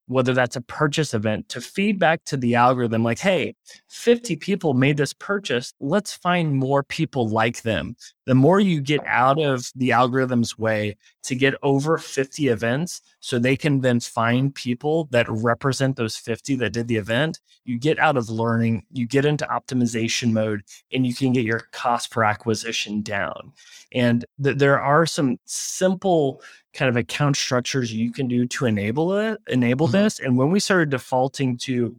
[0.09, 3.55] whether that's a purchase event, to feed back to the algorithm like, hey,
[3.89, 5.73] 50 people made this purchase.
[5.81, 7.95] Let's find more people like them.
[8.29, 13.39] The more you get out of the algorithm's way to get over 50 events so
[13.39, 17.99] they can then find people that represent those 50 that did the event, you get
[17.99, 20.61] out of learning, you get into optimization mode,
[20.93, 23.51] and you can get your cost per acquisition down.
[23.95, 26.43] And th- there are some simple
[26.75, 30.03] kind of account structures you can do to enable it, enable mm-hmm.
[30.05, 30.21] this.
[30.21, 31.99] And when we started defaulting to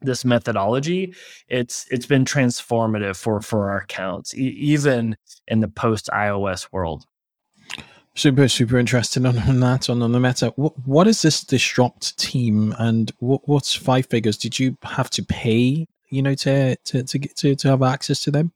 [0.00, 1.14] this methodology,
[1.48, 5.16] it's it's been transformative for for our accounts, e- even
[5.48, 7.04] in the post iOS world.
[8.16, 10.52] Super, super interesting on, on that on, on the meta.
[10.56, 14.36] What, what is this disrupt team, and what, what's five figures?
[14.36, 18.22] Did you have to pay, you know, to to to get to, to have access
[18.24, 18.52] to them?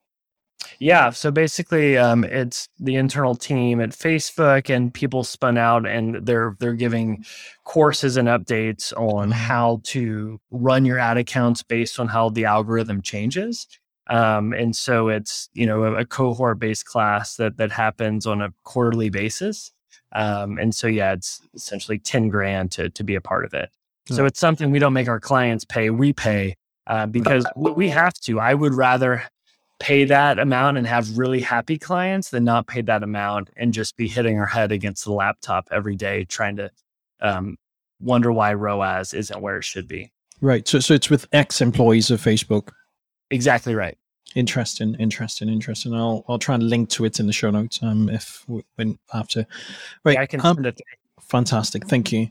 [0.78, 1.10] Yeah.
[1.10, 6.56] So basically, um, it's the internal team at Facebook, and people spun out, and they're
[6.58, 7.24] they're giving
[7.64, 13.02] courses and updates on how to run your ad accounts based on how the algorithm
[13.02, 13.66] changes.
[14.08, 18.42] Um, and so it's you know a, a cohort based class that that happens on
[18.42, 19.72] a quarterly basis.
[20.12, 23.70] Um, and so yeah, it's essentially ten grand to to be a part of it.
[24.06, 28.14] So it's something we don't make our clients pay; we pay uh, because we have
[28.20, 28.38] to.
[28.38, 29.24] I would rather
[29.84, 33.98] pay that amount and have really happy clients than not pay that amount and just
[33.98, 36.70] be hitting our head against the laptop every day trying to
[37.20, 37.58] um,
[38.00, 40.10] wonder why ROAS isn't where it should be.
[40.40, 40.66] Right.
[40.66, 42.70] So, so it's with ex employees of Facebook.
[43.30, 43.98] Exactly right.
[44.34, 45.94] Interesting, interesting, interesting.
[45.94, 47.78] I'll I'll try and link to it in the show notes.
[47.82, 48.42] Um, if
[48.76, 49.46] when after,
[50.02, 50.80] right, yeah, I can um, send it.
[51.20, 52.28] Fantastic, thank you.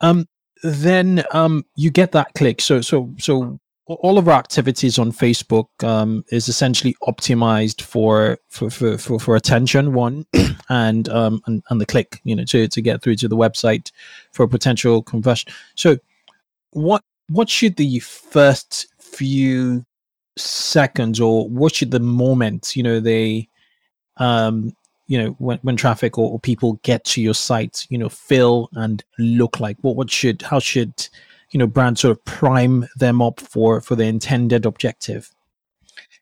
[0.00, 0.26] Um,
[0.64, 2.60] then um, you get that click.
[2.60, 3.60] So so so
[3.94, 9.36] all of our activities on Facebook um, is essentially optimized for for, for, for, for
[9.36, 10.26] attention one
[10.68, 13.90] and, um, and and the click you know to, to get through to the website
[14.32, 15.52] for a potential conversion.
[15.74, 15.96] So
[16.70, 19.84] what what should the first few
[20.36, 23.48] seconds or what should the moment you know they
[24.18, 24.72] um
[25.08, 28.68] you know when, when traffic or, or people get to your site you know feel
[28.74, 31.08] and look like what what should how should
[31.50, 35.30] you know brands sort of prime them up for for the intended objective?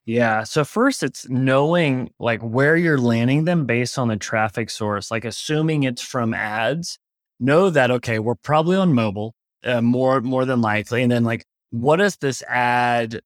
[0.04, 0.44] Yeah.
[0.44, 5.24] So first it's knowing like where you're landing them based on the traffic source like
[5.24, 6.98] assuming it's from ads
[7.40, 11.02] know that okay we're probably on mobile uh, more more than likely.
[11.02, 13.20] And then like what does this ad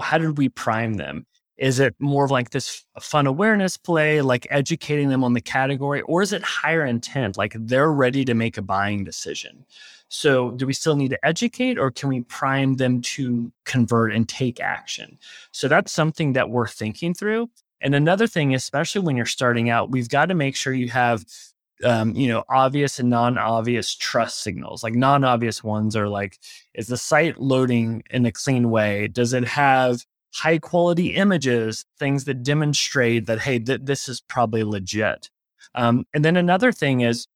[0.00, 1.26] how did we prime them?
[1.58, 6.00] Is it more of like this fun awareness play, like educating them on the category,
[6.02, 9.66] or is it higher intent, like they're ready to make a buying decision?
[10.14, 14.28] So, do we still need to educate or can we prime them to convert and
[14.28, 15.18] take action?
[15.52, 17.48] So, that's something that we're thinking through.
[17.80, 21.24] And another thing, especially when you're starting out, we've got to make sure you have,
[21.82, 24.82] um, you know, obvious and non obvious trust signals.
[24.82, 26.38] Like, non obvious ones are like,
[26.74, 29.08] is the site loading in a clean way?
[29.08, 30.04] Does it have
[30.34, 35.30] high quality images, things that demonstrate that, hey, th- this is probably legit?
[35.74, 37.28] Um, and then another thing is,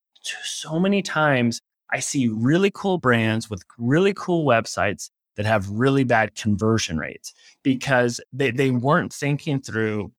[0.42, 6.04] so many times I see really cool brands with really cool websites that have really
[6.04, 7.32] bad conversion rates
[7.62, 10.12] because they, they weren't thinking through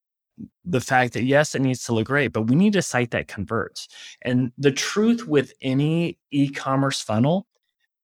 [0.63, 3.28] the fact that yes, it needs to look great, but we need a site that
[3.28, 3.88] converts.
[4.22, 7.47] And the truth with any e commerce funnel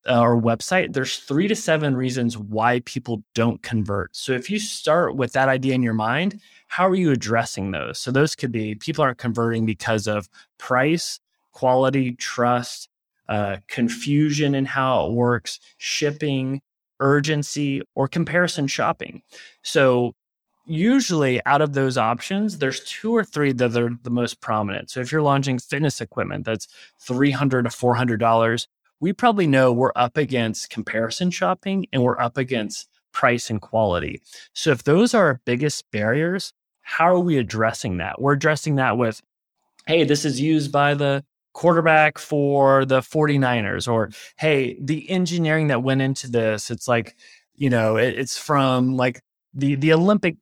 [0.09, 4.15] uh, or website, there's three to seven reasons why people don't convert.
[4.15, 7.99] So if you start with that idea in your mind, how are you addressing those?
[7.99, 11.19] So those could be people aren't converting because of price,
[11.51, 12.89] quality, trust,
[13.29, 16.61] uh, confusion in how it works, shipping,
[16.99, 19.21] urgency, or comparison shopping.
[19.61, 20.13] So,
[20.65, 24.89] usually out of those options, there's two or three that are the most prominent.
[24.89, 26.67] So, if you're launching fitness equipment that's
[27.01, 28.67] 300 to $400,
[28.99, 34.21] we probably know we're up against comparison shopping and we're up against price and quality.
[34.53, 38.21] So, if those are our biggest barriers, how are we addressing that?
[38.21, 39.21] We're addressing that with,
[39.87, 45.83] hey, this is used by the quarterback for the 49ers or hey the engineering that
[45.83, 47.15] went into this it's like
[47.55, 49.21] you know it, it's from like
[49.53, 50.35] the the olympic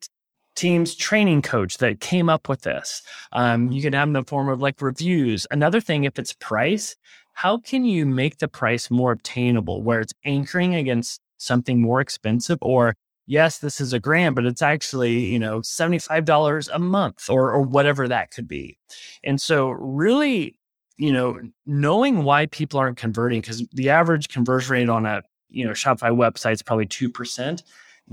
[0.55, 3.01] team's training coach that came up with this.
[3.31, 5.47] Um, you can have in the form of like reviews.
[5.49, 6.95] Another thing if it's price
[7.33, 12.57] how can you make the price more obtainable where it's anchoring against something more expensive
[12.61, 12.93] or
[13.25, 17.61] yes this is a grant but it's actually you know $75 a month or or
[17.61, 18.77] whatever that could be?
[19.23, 20.55] And so really
[21.01, 25.65] you know, knowing why people aren't converting, because the average conversion rate on a, you
[25.65, 27.63] know, Shopify website is probably 2%.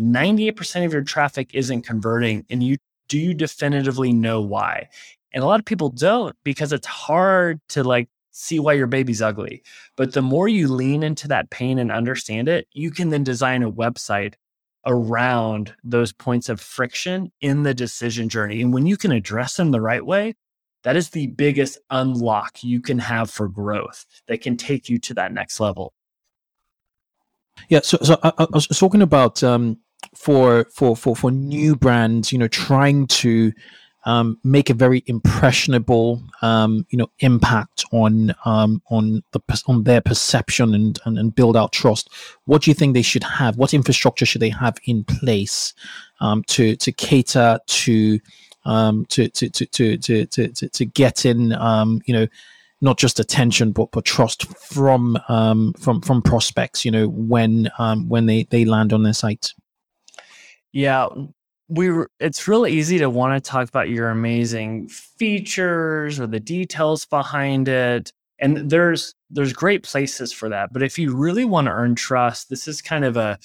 [0.01, 2.47] 98% of your traffic isn't converting.
[2.49, 2.79] And you
[3.09, 4.89] do you definitively know why?
[5.35, 9.21] And a lot of people don't because it's hard to like see why your baby's
[9.21, 9.63] ugly.
[9.95, 13.63] But the more you lean into that pain and understand it, you can then design
[13.63, 14.35] a website
[14.87, 18.63] around those points of friction in the decision journey.
[18.63, 20.35] And when you can address them the right way,
[20.89, 25.13] that is the biggest unlock you can have for growth that can take you to
[25.13, 25.93] that next level.
[27.69, 29.77] Yeah, so, so I, I was talking about um,
[30.15, 33.53] for for for for new brands, you know, trying to
[34.07, 40.01] um, make a very impressionable, um, you know, impact on um, on the on their
[40.01, 42.09] perception and, and, and build out trust.
[42.47, 43.59] What do you think they should have?
[43.59, 45.75] What infrastructure should they have in place
[46.21, 48.21] um, to to cater to
[48.69, 52.27] um, to, to, to, to, to, to, to get in, um, you know,
[52.81, 58.09] not just attention, but, but trust from, um, from, from prospects, you know, when, um,
[58.09, 59.53] when they, they land on their site.
[60.73, 61.09] Yeah.
[61.69, 61.91] we
[62.21, 67.69] it's really easy to want to talk about your amazing features or the details behind
[67.69, 68.13] it.
[68.39, 70.73] And there's there's great places for that.
[70.73, 73.39] But if you really want to earn trust, this is kind of a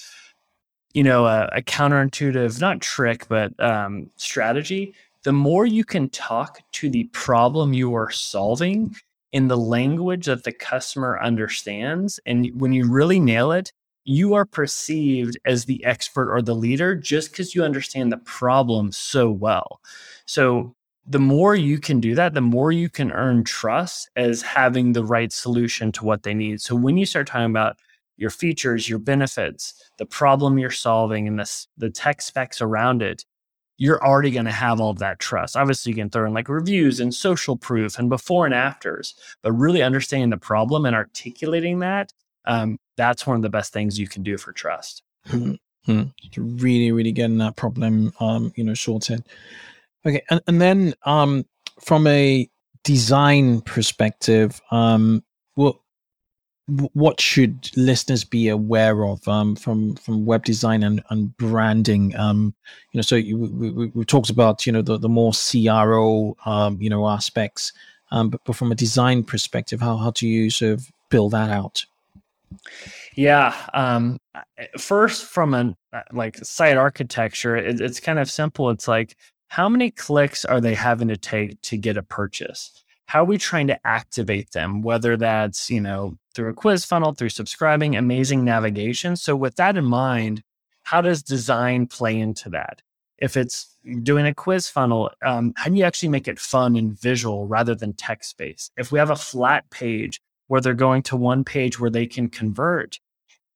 [0.94, 4.94] you know a, a counterintuitive, not trick, but um, strategy.
[5.24, 8.94] The more you can talk to the problem you are solving
[9.32, 13.72] in the language that the customer understands, and when you really nail it,
[14.04, 18.92] you are perceived as the expert or the leader just because you understand the problem
[18.92, 19.80] so well.
[20.26, 20.74] So
[21.06, 25.04] the more you can do that, the more you can earn trust as having the
[25.04, 26.60] right solution to what they need.
[26.60, 27.76] So when you start talking about
[28.16, 33.24] your features, your benefits, the problem you're solving, and the, the tech specs around it,
[33.76, 35.56] you're already going to have all of that trust.
[35.56, 39.52] Obviously, you can throw in like reviews and social proof and before and afters, but
[39.52, 42.12] really understanding the problem and articulating that
[42.46, 45.02] um, that's one of the best things you can do for trust.
[45.28, 46.02] Mm-hmm.
[46.36, 49.24] Really, really getting that problem, um, you know, sorted.
[50.06, 51.44] Okay, and and then um,
[51.80, 52.48] from a
[52.84, 55.22] design perspective, um,
[55.54, 55.76] what
[56.66, 62.16] what should listeners be aware of um, from from web design and, and branding?
[62.16, 62.54] Um,
[62.92, 66.80] you know, so you, we, we, talked about you know the, the more CRO um,
[66.80, 67.72] you know aspects,
[68.10, 71.50] um, but, but from a design perspective, how how do you sort of build that
[71.50, 71.84] out?
[73.14, 73.54] Yeah.
[73.74, 74.18] Um,
[74.78, 78.70] first, from a uh, like site architecture, it, it's kind of simple.
[78.70, 79.16] It's like
[79.48, 82.83] how many clicks are they having to take to get a purchase?
[83.14, 84.82] How are we trying to activate them?
[84.82, 89.14] Whether that's you know through a quiz funnel, through subscribing, amazing navigation.
[89.14, 90.42] So with that in mind,
[90.82, 92.82] how does design play into that?
[93.18, 97.00] If it's doing a quiz funnel, um, how do you actually make it fun and
[97.00, 98.72] visual rather than text based?
[98.76, 102.28] If we have a flat page, where they're going to one page where they can
[102.28, 102.98] convert.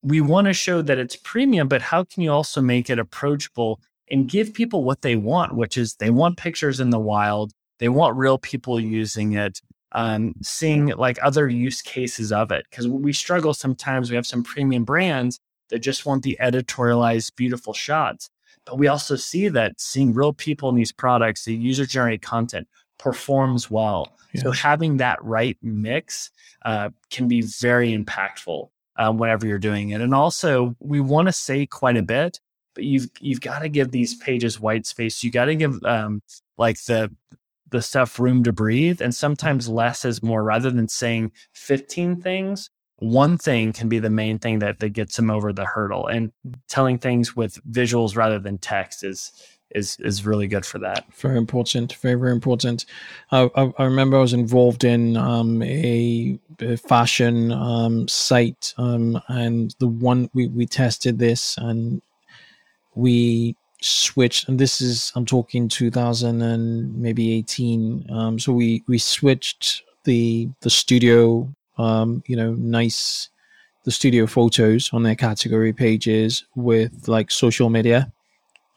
[0.03, 3.81] We want to show that it's premium, but how can you also make it approachable
[4.09, 7.89] and give people what they want, which is they want pictures in the wild, they
[7.89, 9.61] want real people using it,
[9.93, 12.67] um, seeing like other use cases of it.
[12.71, 14.11] Because we struggle sometimes.
[14.11, 18.31] We have some premium brands that just want the editorialized, beautiful shots.
[18.65, 22.69] But we also see that seeing real people in these products, the user generated content
[22.99, 24.13] performs well.
[24.33, 24.43] Yeah.
[24.43, 26.31] So having that right mix
[26.65, 30.01] uh, can be very impactful uh, whenever you're doing it.
[30.01, 32.41] And also, we want to say quite a bit,
[32.75, 35.23] but you've you've got to give these pages white space.
[35.23, 36.21] You got to give um,
[36.59, 37.11] like the
[37.71, 39.01] the stuff room to breathe.
[39.01, 40.43] And sometimes less is more.
[40.43, 45.17] Rather than saying 15 things, one thing can be the main thing that, that gets
[45.17, 46.07] them over the hurdle.
[46.07, 46.33] And
[46.69, 49.33] telling things with visuals rather than text is
[49.71, 51.13] is is really good for that.
[51.15, 52.87] Very important, very very important.
[53.31, 59.21] I, I, I remember I was involved in um, a, a, fashion um, site, um,
[59.29, 62.01] and the one we we tested this, and
[62.95, 64.49] we switched.
[64.49, 68.07] And this is I'm talking 2000 and maybe 18.
[68.11, 71.49] Um, so we we switched the the studio,
[71.79, 73.29] um, you know, nice
[73.85, 78.13] the studio photos on their category pages with like social media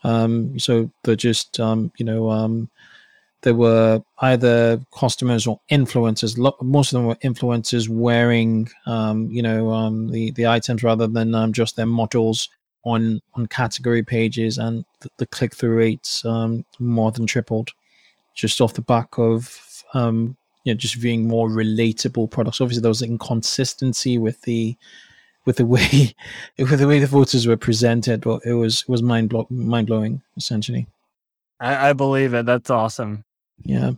[0.04, 2.70] um, so they're just, um, you know, um,
[3.44, 6.38] there were either customers or influencers.
[6.62, 11.34] Most of them were influencers wearing, um, you know, um, the the items rather than
[11.34, 12.50] um, just their models
[12.84, 17.72] on on category pages, and the, the click through rates um, more than tripled,
[18.34, 22.62] just off the back of um, you know just being more relatable products.
[22.62, 24.76] Obviously, there was inconsistency with the
[25.46, 26.14] with the way
[26.58, 28.22] with the way the photos were presented.
[28.22, 30.88] but it was it was mind blow, mind blowing essentially.
[31.60, 32.46] I, I believe it.
[32.46, 33.24] That's awesome.
[33.64, 33.92] Yeah.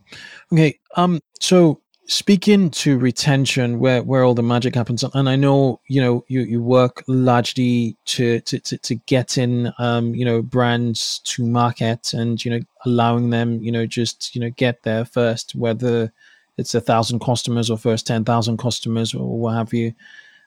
[0.51, 0.79] Okay.
[0.95, 1.21] Um.
[1.39, 6.25] So speaking to retention, where where all the magic happens, and I know you know
[6.27, 11.45] you you work largely to to to, to get in um you know brands to
[11.45, 16.11] market and you know allowing them you know just you know get there first, whether
[16.57, 19.93] it's a thousand customers or first ten thousand customers or what have you.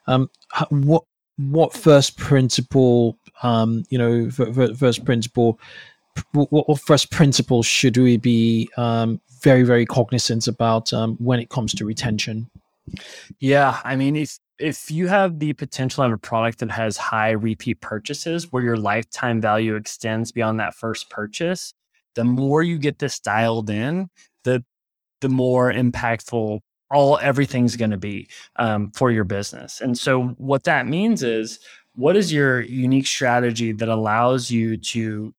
[0.07, 0.29] Um,
[0.69, 1.03] what
[1.37, 5.59] what first principle, um, you know, first principle,
[6.33, 11.73] what first principle should we be um, very very cognizant about um, when it comes
[11.75, 12.49] to retention?
[13.39, 17.31] Yeah, I mean, if if you have the potential of a product that has high
[17.31, 21.73] repeat purchases, where your lifetime value extends beyond that first purchase,
[22.15, 24.09] the more you get this dialed in,
[24.43, 24.63] the
[25.21, 26.59] the more impactful
[26.89, 29.81] all everything's going to be um, for your business.
[29.81, 31.59] And so what that means is
[31.95, 35.33] what is your unique strategy that allows you to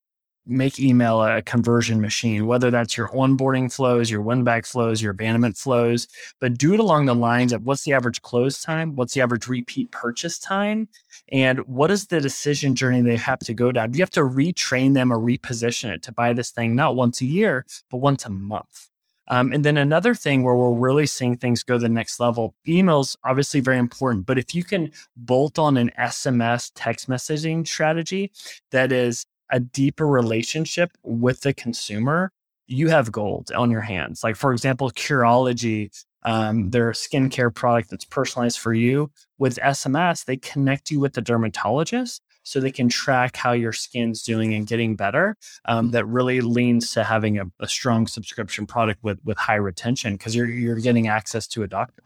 [0.49, 5.13] make email a conversion machine, whether that's your onboarding flows, your win back flows, your
[5.13, 6.09] abandonment flows,
[6.41, 8.97] but do it along the lines of what's the average close time?
[8.97, 10.89] What's the average repeat purchase time?
[11.31, 13.91] And what is the decision journey they have to go down?
[13.91, 17.21] Do you have to retrain them or reposition it to buy this thing not once
[17.21, 18.89] a year, but once a month?
[19.31, 22.55] Um, and then another thing where we're really seeing things go to the next level,
[22.67, 28.33] emails obviously very important, but if you can bolt on an SMS text messaging strategy
[28.71, 32.33] that is a deeper relationship with the consumer,
[32.67, 34.23] you have gold on your hands.
[34.23, 35.91] Like for example, Curology,
[36.23, 39.11] um, their skincare product that's personalized for you.
[39.39, 44.23] With SMS, they connect you with the dermatologist so they can track how your skin's
[44.23, 45.37] doing and getting better.
[45.67, 50.15] Um, that really leans to having a, a, strong subscription product with with high retention
[50.15, 52.03] because you're you're getting access to a doctor.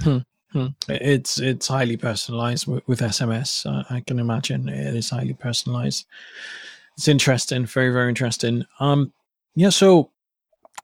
[0.00, 0.18] Hmm.
[0.52, 0.66] Hmm.
[0.88, 3.66] It's it's highly personalized with, with SMS.
[3.66, 6.06] Uh, I can imagine it is highly personalized.
[6.96, 8.64] It's interesting, very very interesting.
[8.80, 9.12] Um,
[9.54, 9.70] yeah.
[9.70, 10.10] So,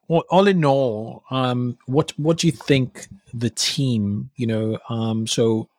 [0.07, 4.29] all in all, um, what what do you think the team?
[4.35, 5.69] You know, um, so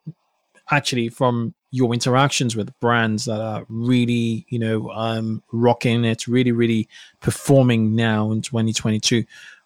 [0.70, 6.52] actually from your interactions with brands that are really, you know, um, rocking it, really,
[6.52, 6.88] really
[7.20, 9.24] performing now in 2022.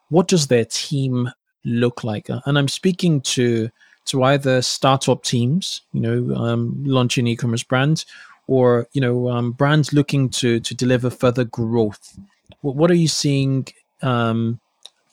[0.09, 1.31] What does their team
[1.65, 2.31] look like?
[2.47, 3.71] And I'm speaking to
[4.07, 8.07] to either startup teams, you know, um, launching e-commerce brands,
[8.49, 12.19] or you know, um, brands looking to to deliver further growth.
[12.63, 13.69] What, what are you seeing?
[14.03, 14.59] Um,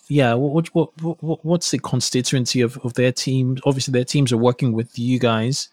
[0.07, 3.59] yeah, what, what, what, what's the constituency of, of their teams?
[3.65, 5.69] Obviously, their teams are working with you guys.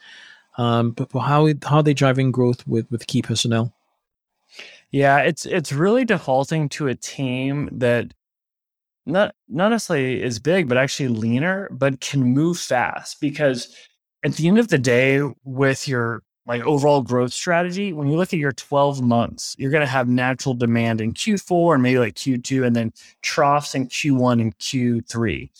[0.58, 3.72] Um, but how how are they driving growth with with key personnel?
[4.90, 8.12] Yeah, it's it's really defaulting to a team that
[9.06, 13.20] not not necessarily is big, but actually leaner, but can move fast.
[13.20, 13.74] Because
[14.24, 18.32] at the end of the day, with your like overall growth strategy, when you look
[18.32, 22.14] at your 12 months, you're going to have natural demand in Q4 and maybe like
[22.14, 25.50] Q2, and then troughs in Q1 and Q3.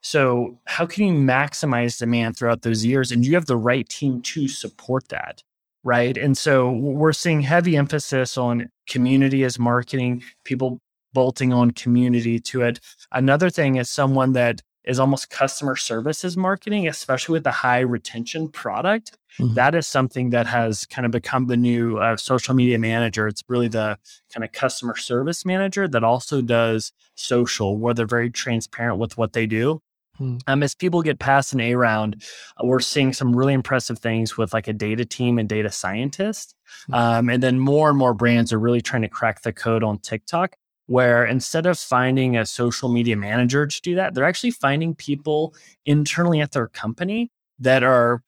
[0.00, 3.12] So, how can you maximize demand throughout those years?
[3.12, 5.44] And you have the right team to support that,
[5.84, 6.16] right?
[6.16, 10.80] And so, we're seeing heavy emphasis on community as marketing, people
[11.12, 12.80] bolting on community to it.
[13.12, 18.48] Another thing is someone that is almost customer services marketing, especially with the high retention
[18.48, 19.16] product.
[19.38, 19.54] Mm-hmm.
[19.54, 23.26] That is something that has kind of become the new uh, social media manager.
[23.26, 23.98] It's really the
[24.32, 29.32] kind of customer service manager that also does social, where they're very transparent with what
[29.32, 29.80] they do.
[30.18, 30.36] Hmm.
[30.46, 32.22] Um, as people get past an A round,
[32.58, 36.54] uh, we're seeing some really impressive things with like a data team and data scientist.
[36.86, 36.94] Hmm.
[36.94, 39.98] Um, and then more and more brands are really trying to crack the code on
[39.98, 40.56] TikTok,
[40.86, 45.54] where instead of finding a social media manager to do that, they're actually finding people
[45.86, 48.22] internally at their company that are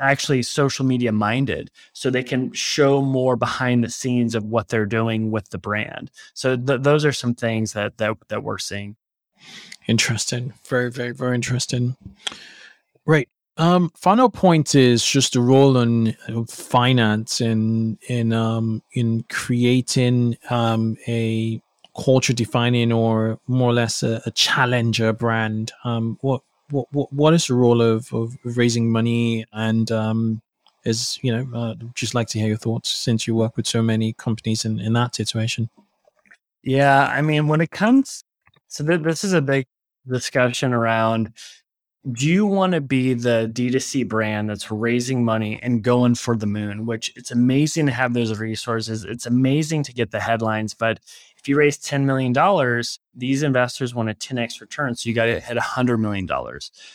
[0.00, 4.86] actually social media minded so they can show more behind the scenes of what they're
[4.86, 8.96] doing with the brand so th- those are some things that, that that we're seeing
[9.88, 10.52] Interesting.
[10.66, 11.96] Very, very, very interesting.
[13.06, 13.28] Right.
[13.56, 20.96] Um, final point is just the role uh, finance in in um, in creating um,
[21.08, 21.60] a
[21.96, 25.72] culture defining or more or less a, a challenger brand.
[25.82, 30.42] Um, what what what is the role of, of raising money and um,
[30.84, 33.82] is you know uh, just like to hear your thoughts since you work with so
[33.82, 35.70] many companies in in that situation.
[36.62, 38.24] Yeah, I mean, when it comes,
[38.66, 39.66] so th- this is a big
[40.06, 41.32] discussion around
[42.12, 46.46] do you want to be the D2C brand that's raising money and going for the
[46.46, 49.04] moon, which it's amazing to have those resources.
[49.04, 51.00] It's amazing to get the headlines, but
[51.48, 52.34] if you raise $10 million,
[53.14, 54.94] these investors want a 10x return.
[54.94, 56.28] So you got to hit $100 million.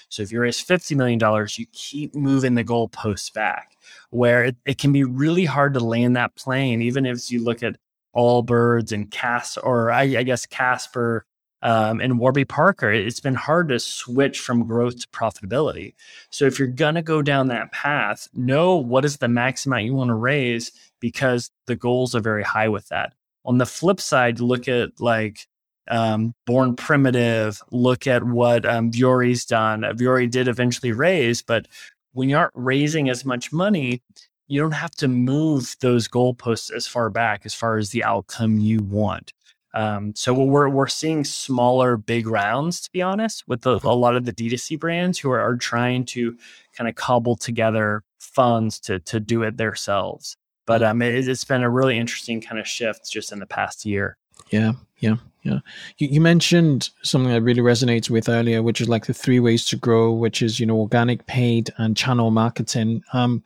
[0.10, 3.76] So if you raise $50 million, you keep moving the goalposts back
[4.12, 7.64] where it, it can be really hard to land that plane, even if you look
[7.64, 7.78] at
[8.16, 11.26] Allbirds and Cas, or I, I guess Casper
[11.64, 15.96] um, and Warby Parker, it's been hard to switch from growth to profitability.
[16.30, 19.86] So if you're going to go down that path, know what is the max amount
[19.86, 23.14] you want to raise because the goals are very high with that.
[23.46, 25.48] On the flip side, look at like
[25.90, 29.82] um, Born Primitive, look at what um, Vuori's done.
[29.82, 31.68] Vuori did eventually raise, but
[32.14, 34.02] when you aren't raising as much money,
[34.48, 38.60] you don't have to move those goalposts as far back as far as the outcome
[38.60, 39.34] you want.
[39.74, 44.16] Um, so we're we're seeing smaller, big rounds, to be honest, with the, a lot
[44.16, 46.38] of the D2C brands who are, are trying to
[46.78, 50.38] kind of cobble together funds to to do it themselves.
[50.66, 53.86] But um, it, has been a really interesting kind of shift just in the past
[53.86, 54.18] year.
[54.50, 55.60] Yeah, yeah, yeah.
[55.98, 59.66] You, you mentioned something that really resonates with earlier, which is like the three ways
[59.66, 63.04] to grow, which is you know organic, paid, and channel marketing.
[63.14, 63.44] Um,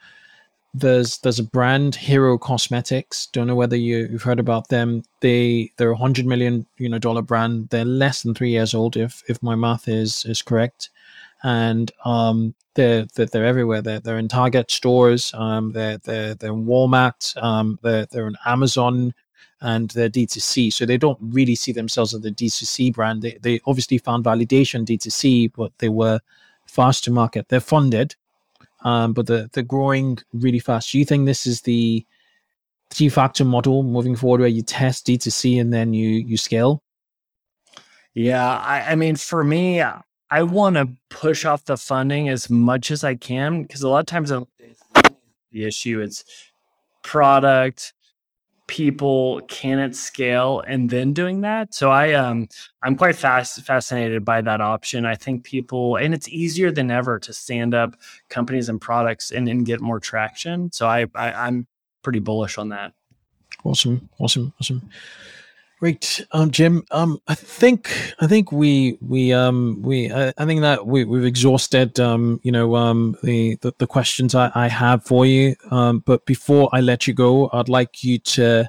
[0.74, 3.28] there's there's a brand Hero Cosmetics.
[3.28, 5.04] Don't know whether you, you've heard about them.
[5.22, 7.70] They they're a hundred million you know dollar brand.
[7.70, 10.90] They're less than three years old if if my math is is correct,
[11.44, 13.82] and um they're they're, everywhere.
[13.82, 15.34] They're they're in Target stores.
[15.34, 17.42] Um they're they're they're in Walmart.
[17.42, 19.14] Um they're they're in Amazon.
[19.60, 23.24] And they're D2C, so they don't really see themselves as a D2C brand.
[23.24, 26.20] They, they obviously found validation D2C, but they were
[26.68, 27.50] fast to market.
[27.50, 28.16] They're funded,
[28.84, 30.92] um, but they're, they're growing really fast.
[30.92, 32.06] Do you think this is the
[32.92, 36.84] de facto model moving forward where you test D2C and then you you scale?
[38.14, 39.82] Yeah, I, I mean, for me,
[40.30, 44.00] I want to push off the funding as much as I can because a lot
[44.00, 44.30] of times
[45.52, 46.24] the issue it's
[47.04, 47.94] product,
[48.68, 51.74] people can it scale and then doing that?
[51.74, 52.48] So i um
[52.84, 55.06] i'm quite fast fascinated by that option.
[55.06, 57.96] I think people and it's easier than ever to stand up
[58.30, 60.72] companies and products and, and get more traction.
[60.74, 61.68] So I, I i'm
[62.04, 62.94] pretty bullish on that.
[63.64, 64.90] Awesome awesome awesome
[65.80, 66.84] Great, um, Jim.
[66.90, 71.24] Um, I think I think we we um we I, I think that we we've
[71.24, 75.56] exhausted um you know um the the, the questions I, I have for you.
[75.70, 78.68] Um, but before I let you go, I'd like you to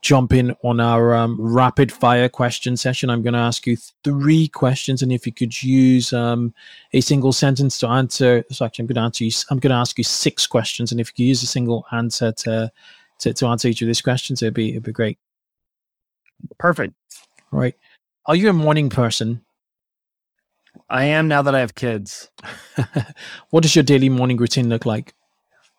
[0.00, 3.10] jump in on our um, rapid fire question session.
[3.10, 6.54] I'm going to ask you three questions, and if you could use um,
[6.92, 8.44] a single sentence to answer.
[8.52, 9.32] So actually, I'm going to answer you.
[9.50, 12.30] I'm going to ask you six questions, and if you could use a single answer
[12.30, 12.70] to
[13.18, 15.18] to, to answer each of these questions, it'd be it'd be great.
[16.58, 16.94] Perfect.
[17.50, 17.74] Right.
[18.26, 19.44] Are you a morning person?
[20.88, 22.30] I am now that I have kids.
[23.50, 25.14] what does your daily morning routine look like?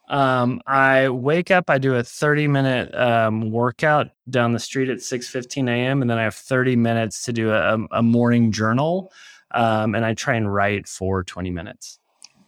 [0.10, 5.02] Um, I wake up, I do a 30 minute um, workout down the street at
[5.02, 6.02] 6 15 a.m.
[6.02, 9.12] And then I have 30 minutes to do a, a morning journal.
[9.52, 12.00] Um, and I try and write for 20 minutes.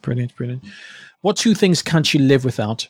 [0.02, 0.64] Brilliant, brilliant.
[1.22, 2.90] What two things can't you live without?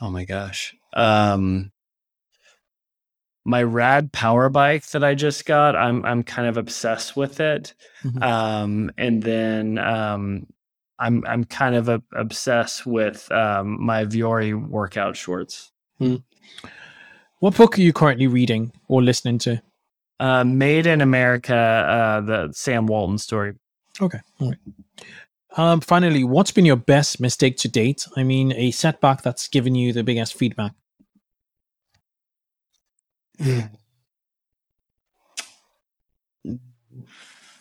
[0.00, 0.74] Oh my gosh.
[0.92, 1.72] Um,
[3.44, 7.74] my rad power bike that I just got, I'm I'm kind of obsessed with it.
[8.02, 8.22] Mm-hmm.
[8.22, 10.46] Um, and then um,
[10.98, 15.72] I'm I'm kind of a, obsessed with um, my Vuori workout shorts.
[16.00, 16.22] Mm.
[17.40, 19.62] What book are you currently reading or listening to?
[20.18, 23.54] Uh, Made in America, uh, the Sam Walton story.
[24.00, 24.58] Okay, all right.
[25.56, 28.06] Um, finally, what's been your best mistake to date?
[28.16, 30.72] I mean, a setback that's given you the biggest feedback.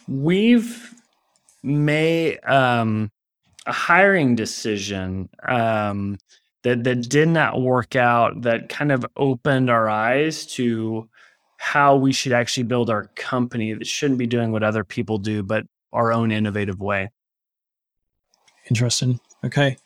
[0.07, 0.93] We've
[1.63, 3.11] made um,
[3.65, 6.17] a hiring decision um,
[6.63, 8.41] that that did not work out.
[8.41, 11.09] That kind of opened our eyes to
[11.57, 13.73] how we should actually build our company.
[13.73, 17.09] That shouldn't be doing what other people do, but our own innovative way.
[18.69, 19.19] Interesting.
[19.45, 19.77] Okay,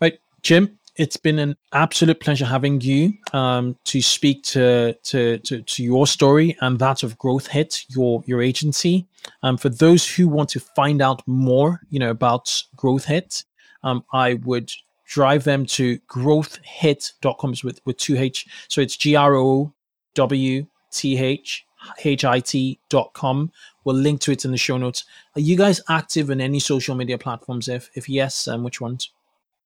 [0.00, 5.62] right, Jim it's been an absolute pleasure having you um, to speak to, to, to
[5.62, 9.06] to your story and that of GrowthHit, your your agency.
[9.42, 12.46] Um, for those who want to find out more, you know about
[12.76, 13.44] GrowthHit,
[13.84, 14.72] um, I would
[15.06, 18.46] drive them to growthhit.com with with two H.
[18.66, 19.72] So it's G R O
[20.14, 21.64] W T H
[22.04, 23.52] H I T dot com.
[23.84, 25.04] We'll link to it in the show notes.
[25.36, 27.68] Are you guys active in any social media platforms?
[27.68, 29.10] If if yes, um, which ones?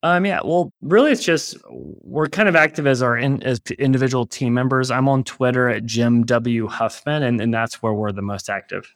[0.04, 4.26] Um, yeah, well, really, it's just we're kind of active as our in, as individual
[4.26, 4.90] team members.
[4.90, 8.92] I'm on Twitter at Jim W Huffman, and, and that's where we're the most active.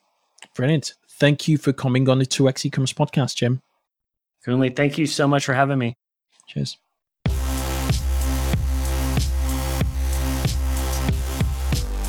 [0.55, 0.95] Brilliant.
[1.09, 3.63] Thank you for coming on the 2x e-commerce podcast, Jim.
[4.45, 5.97] Kunle, thank you so much for having me.
[6.49, 6.77] Cheers.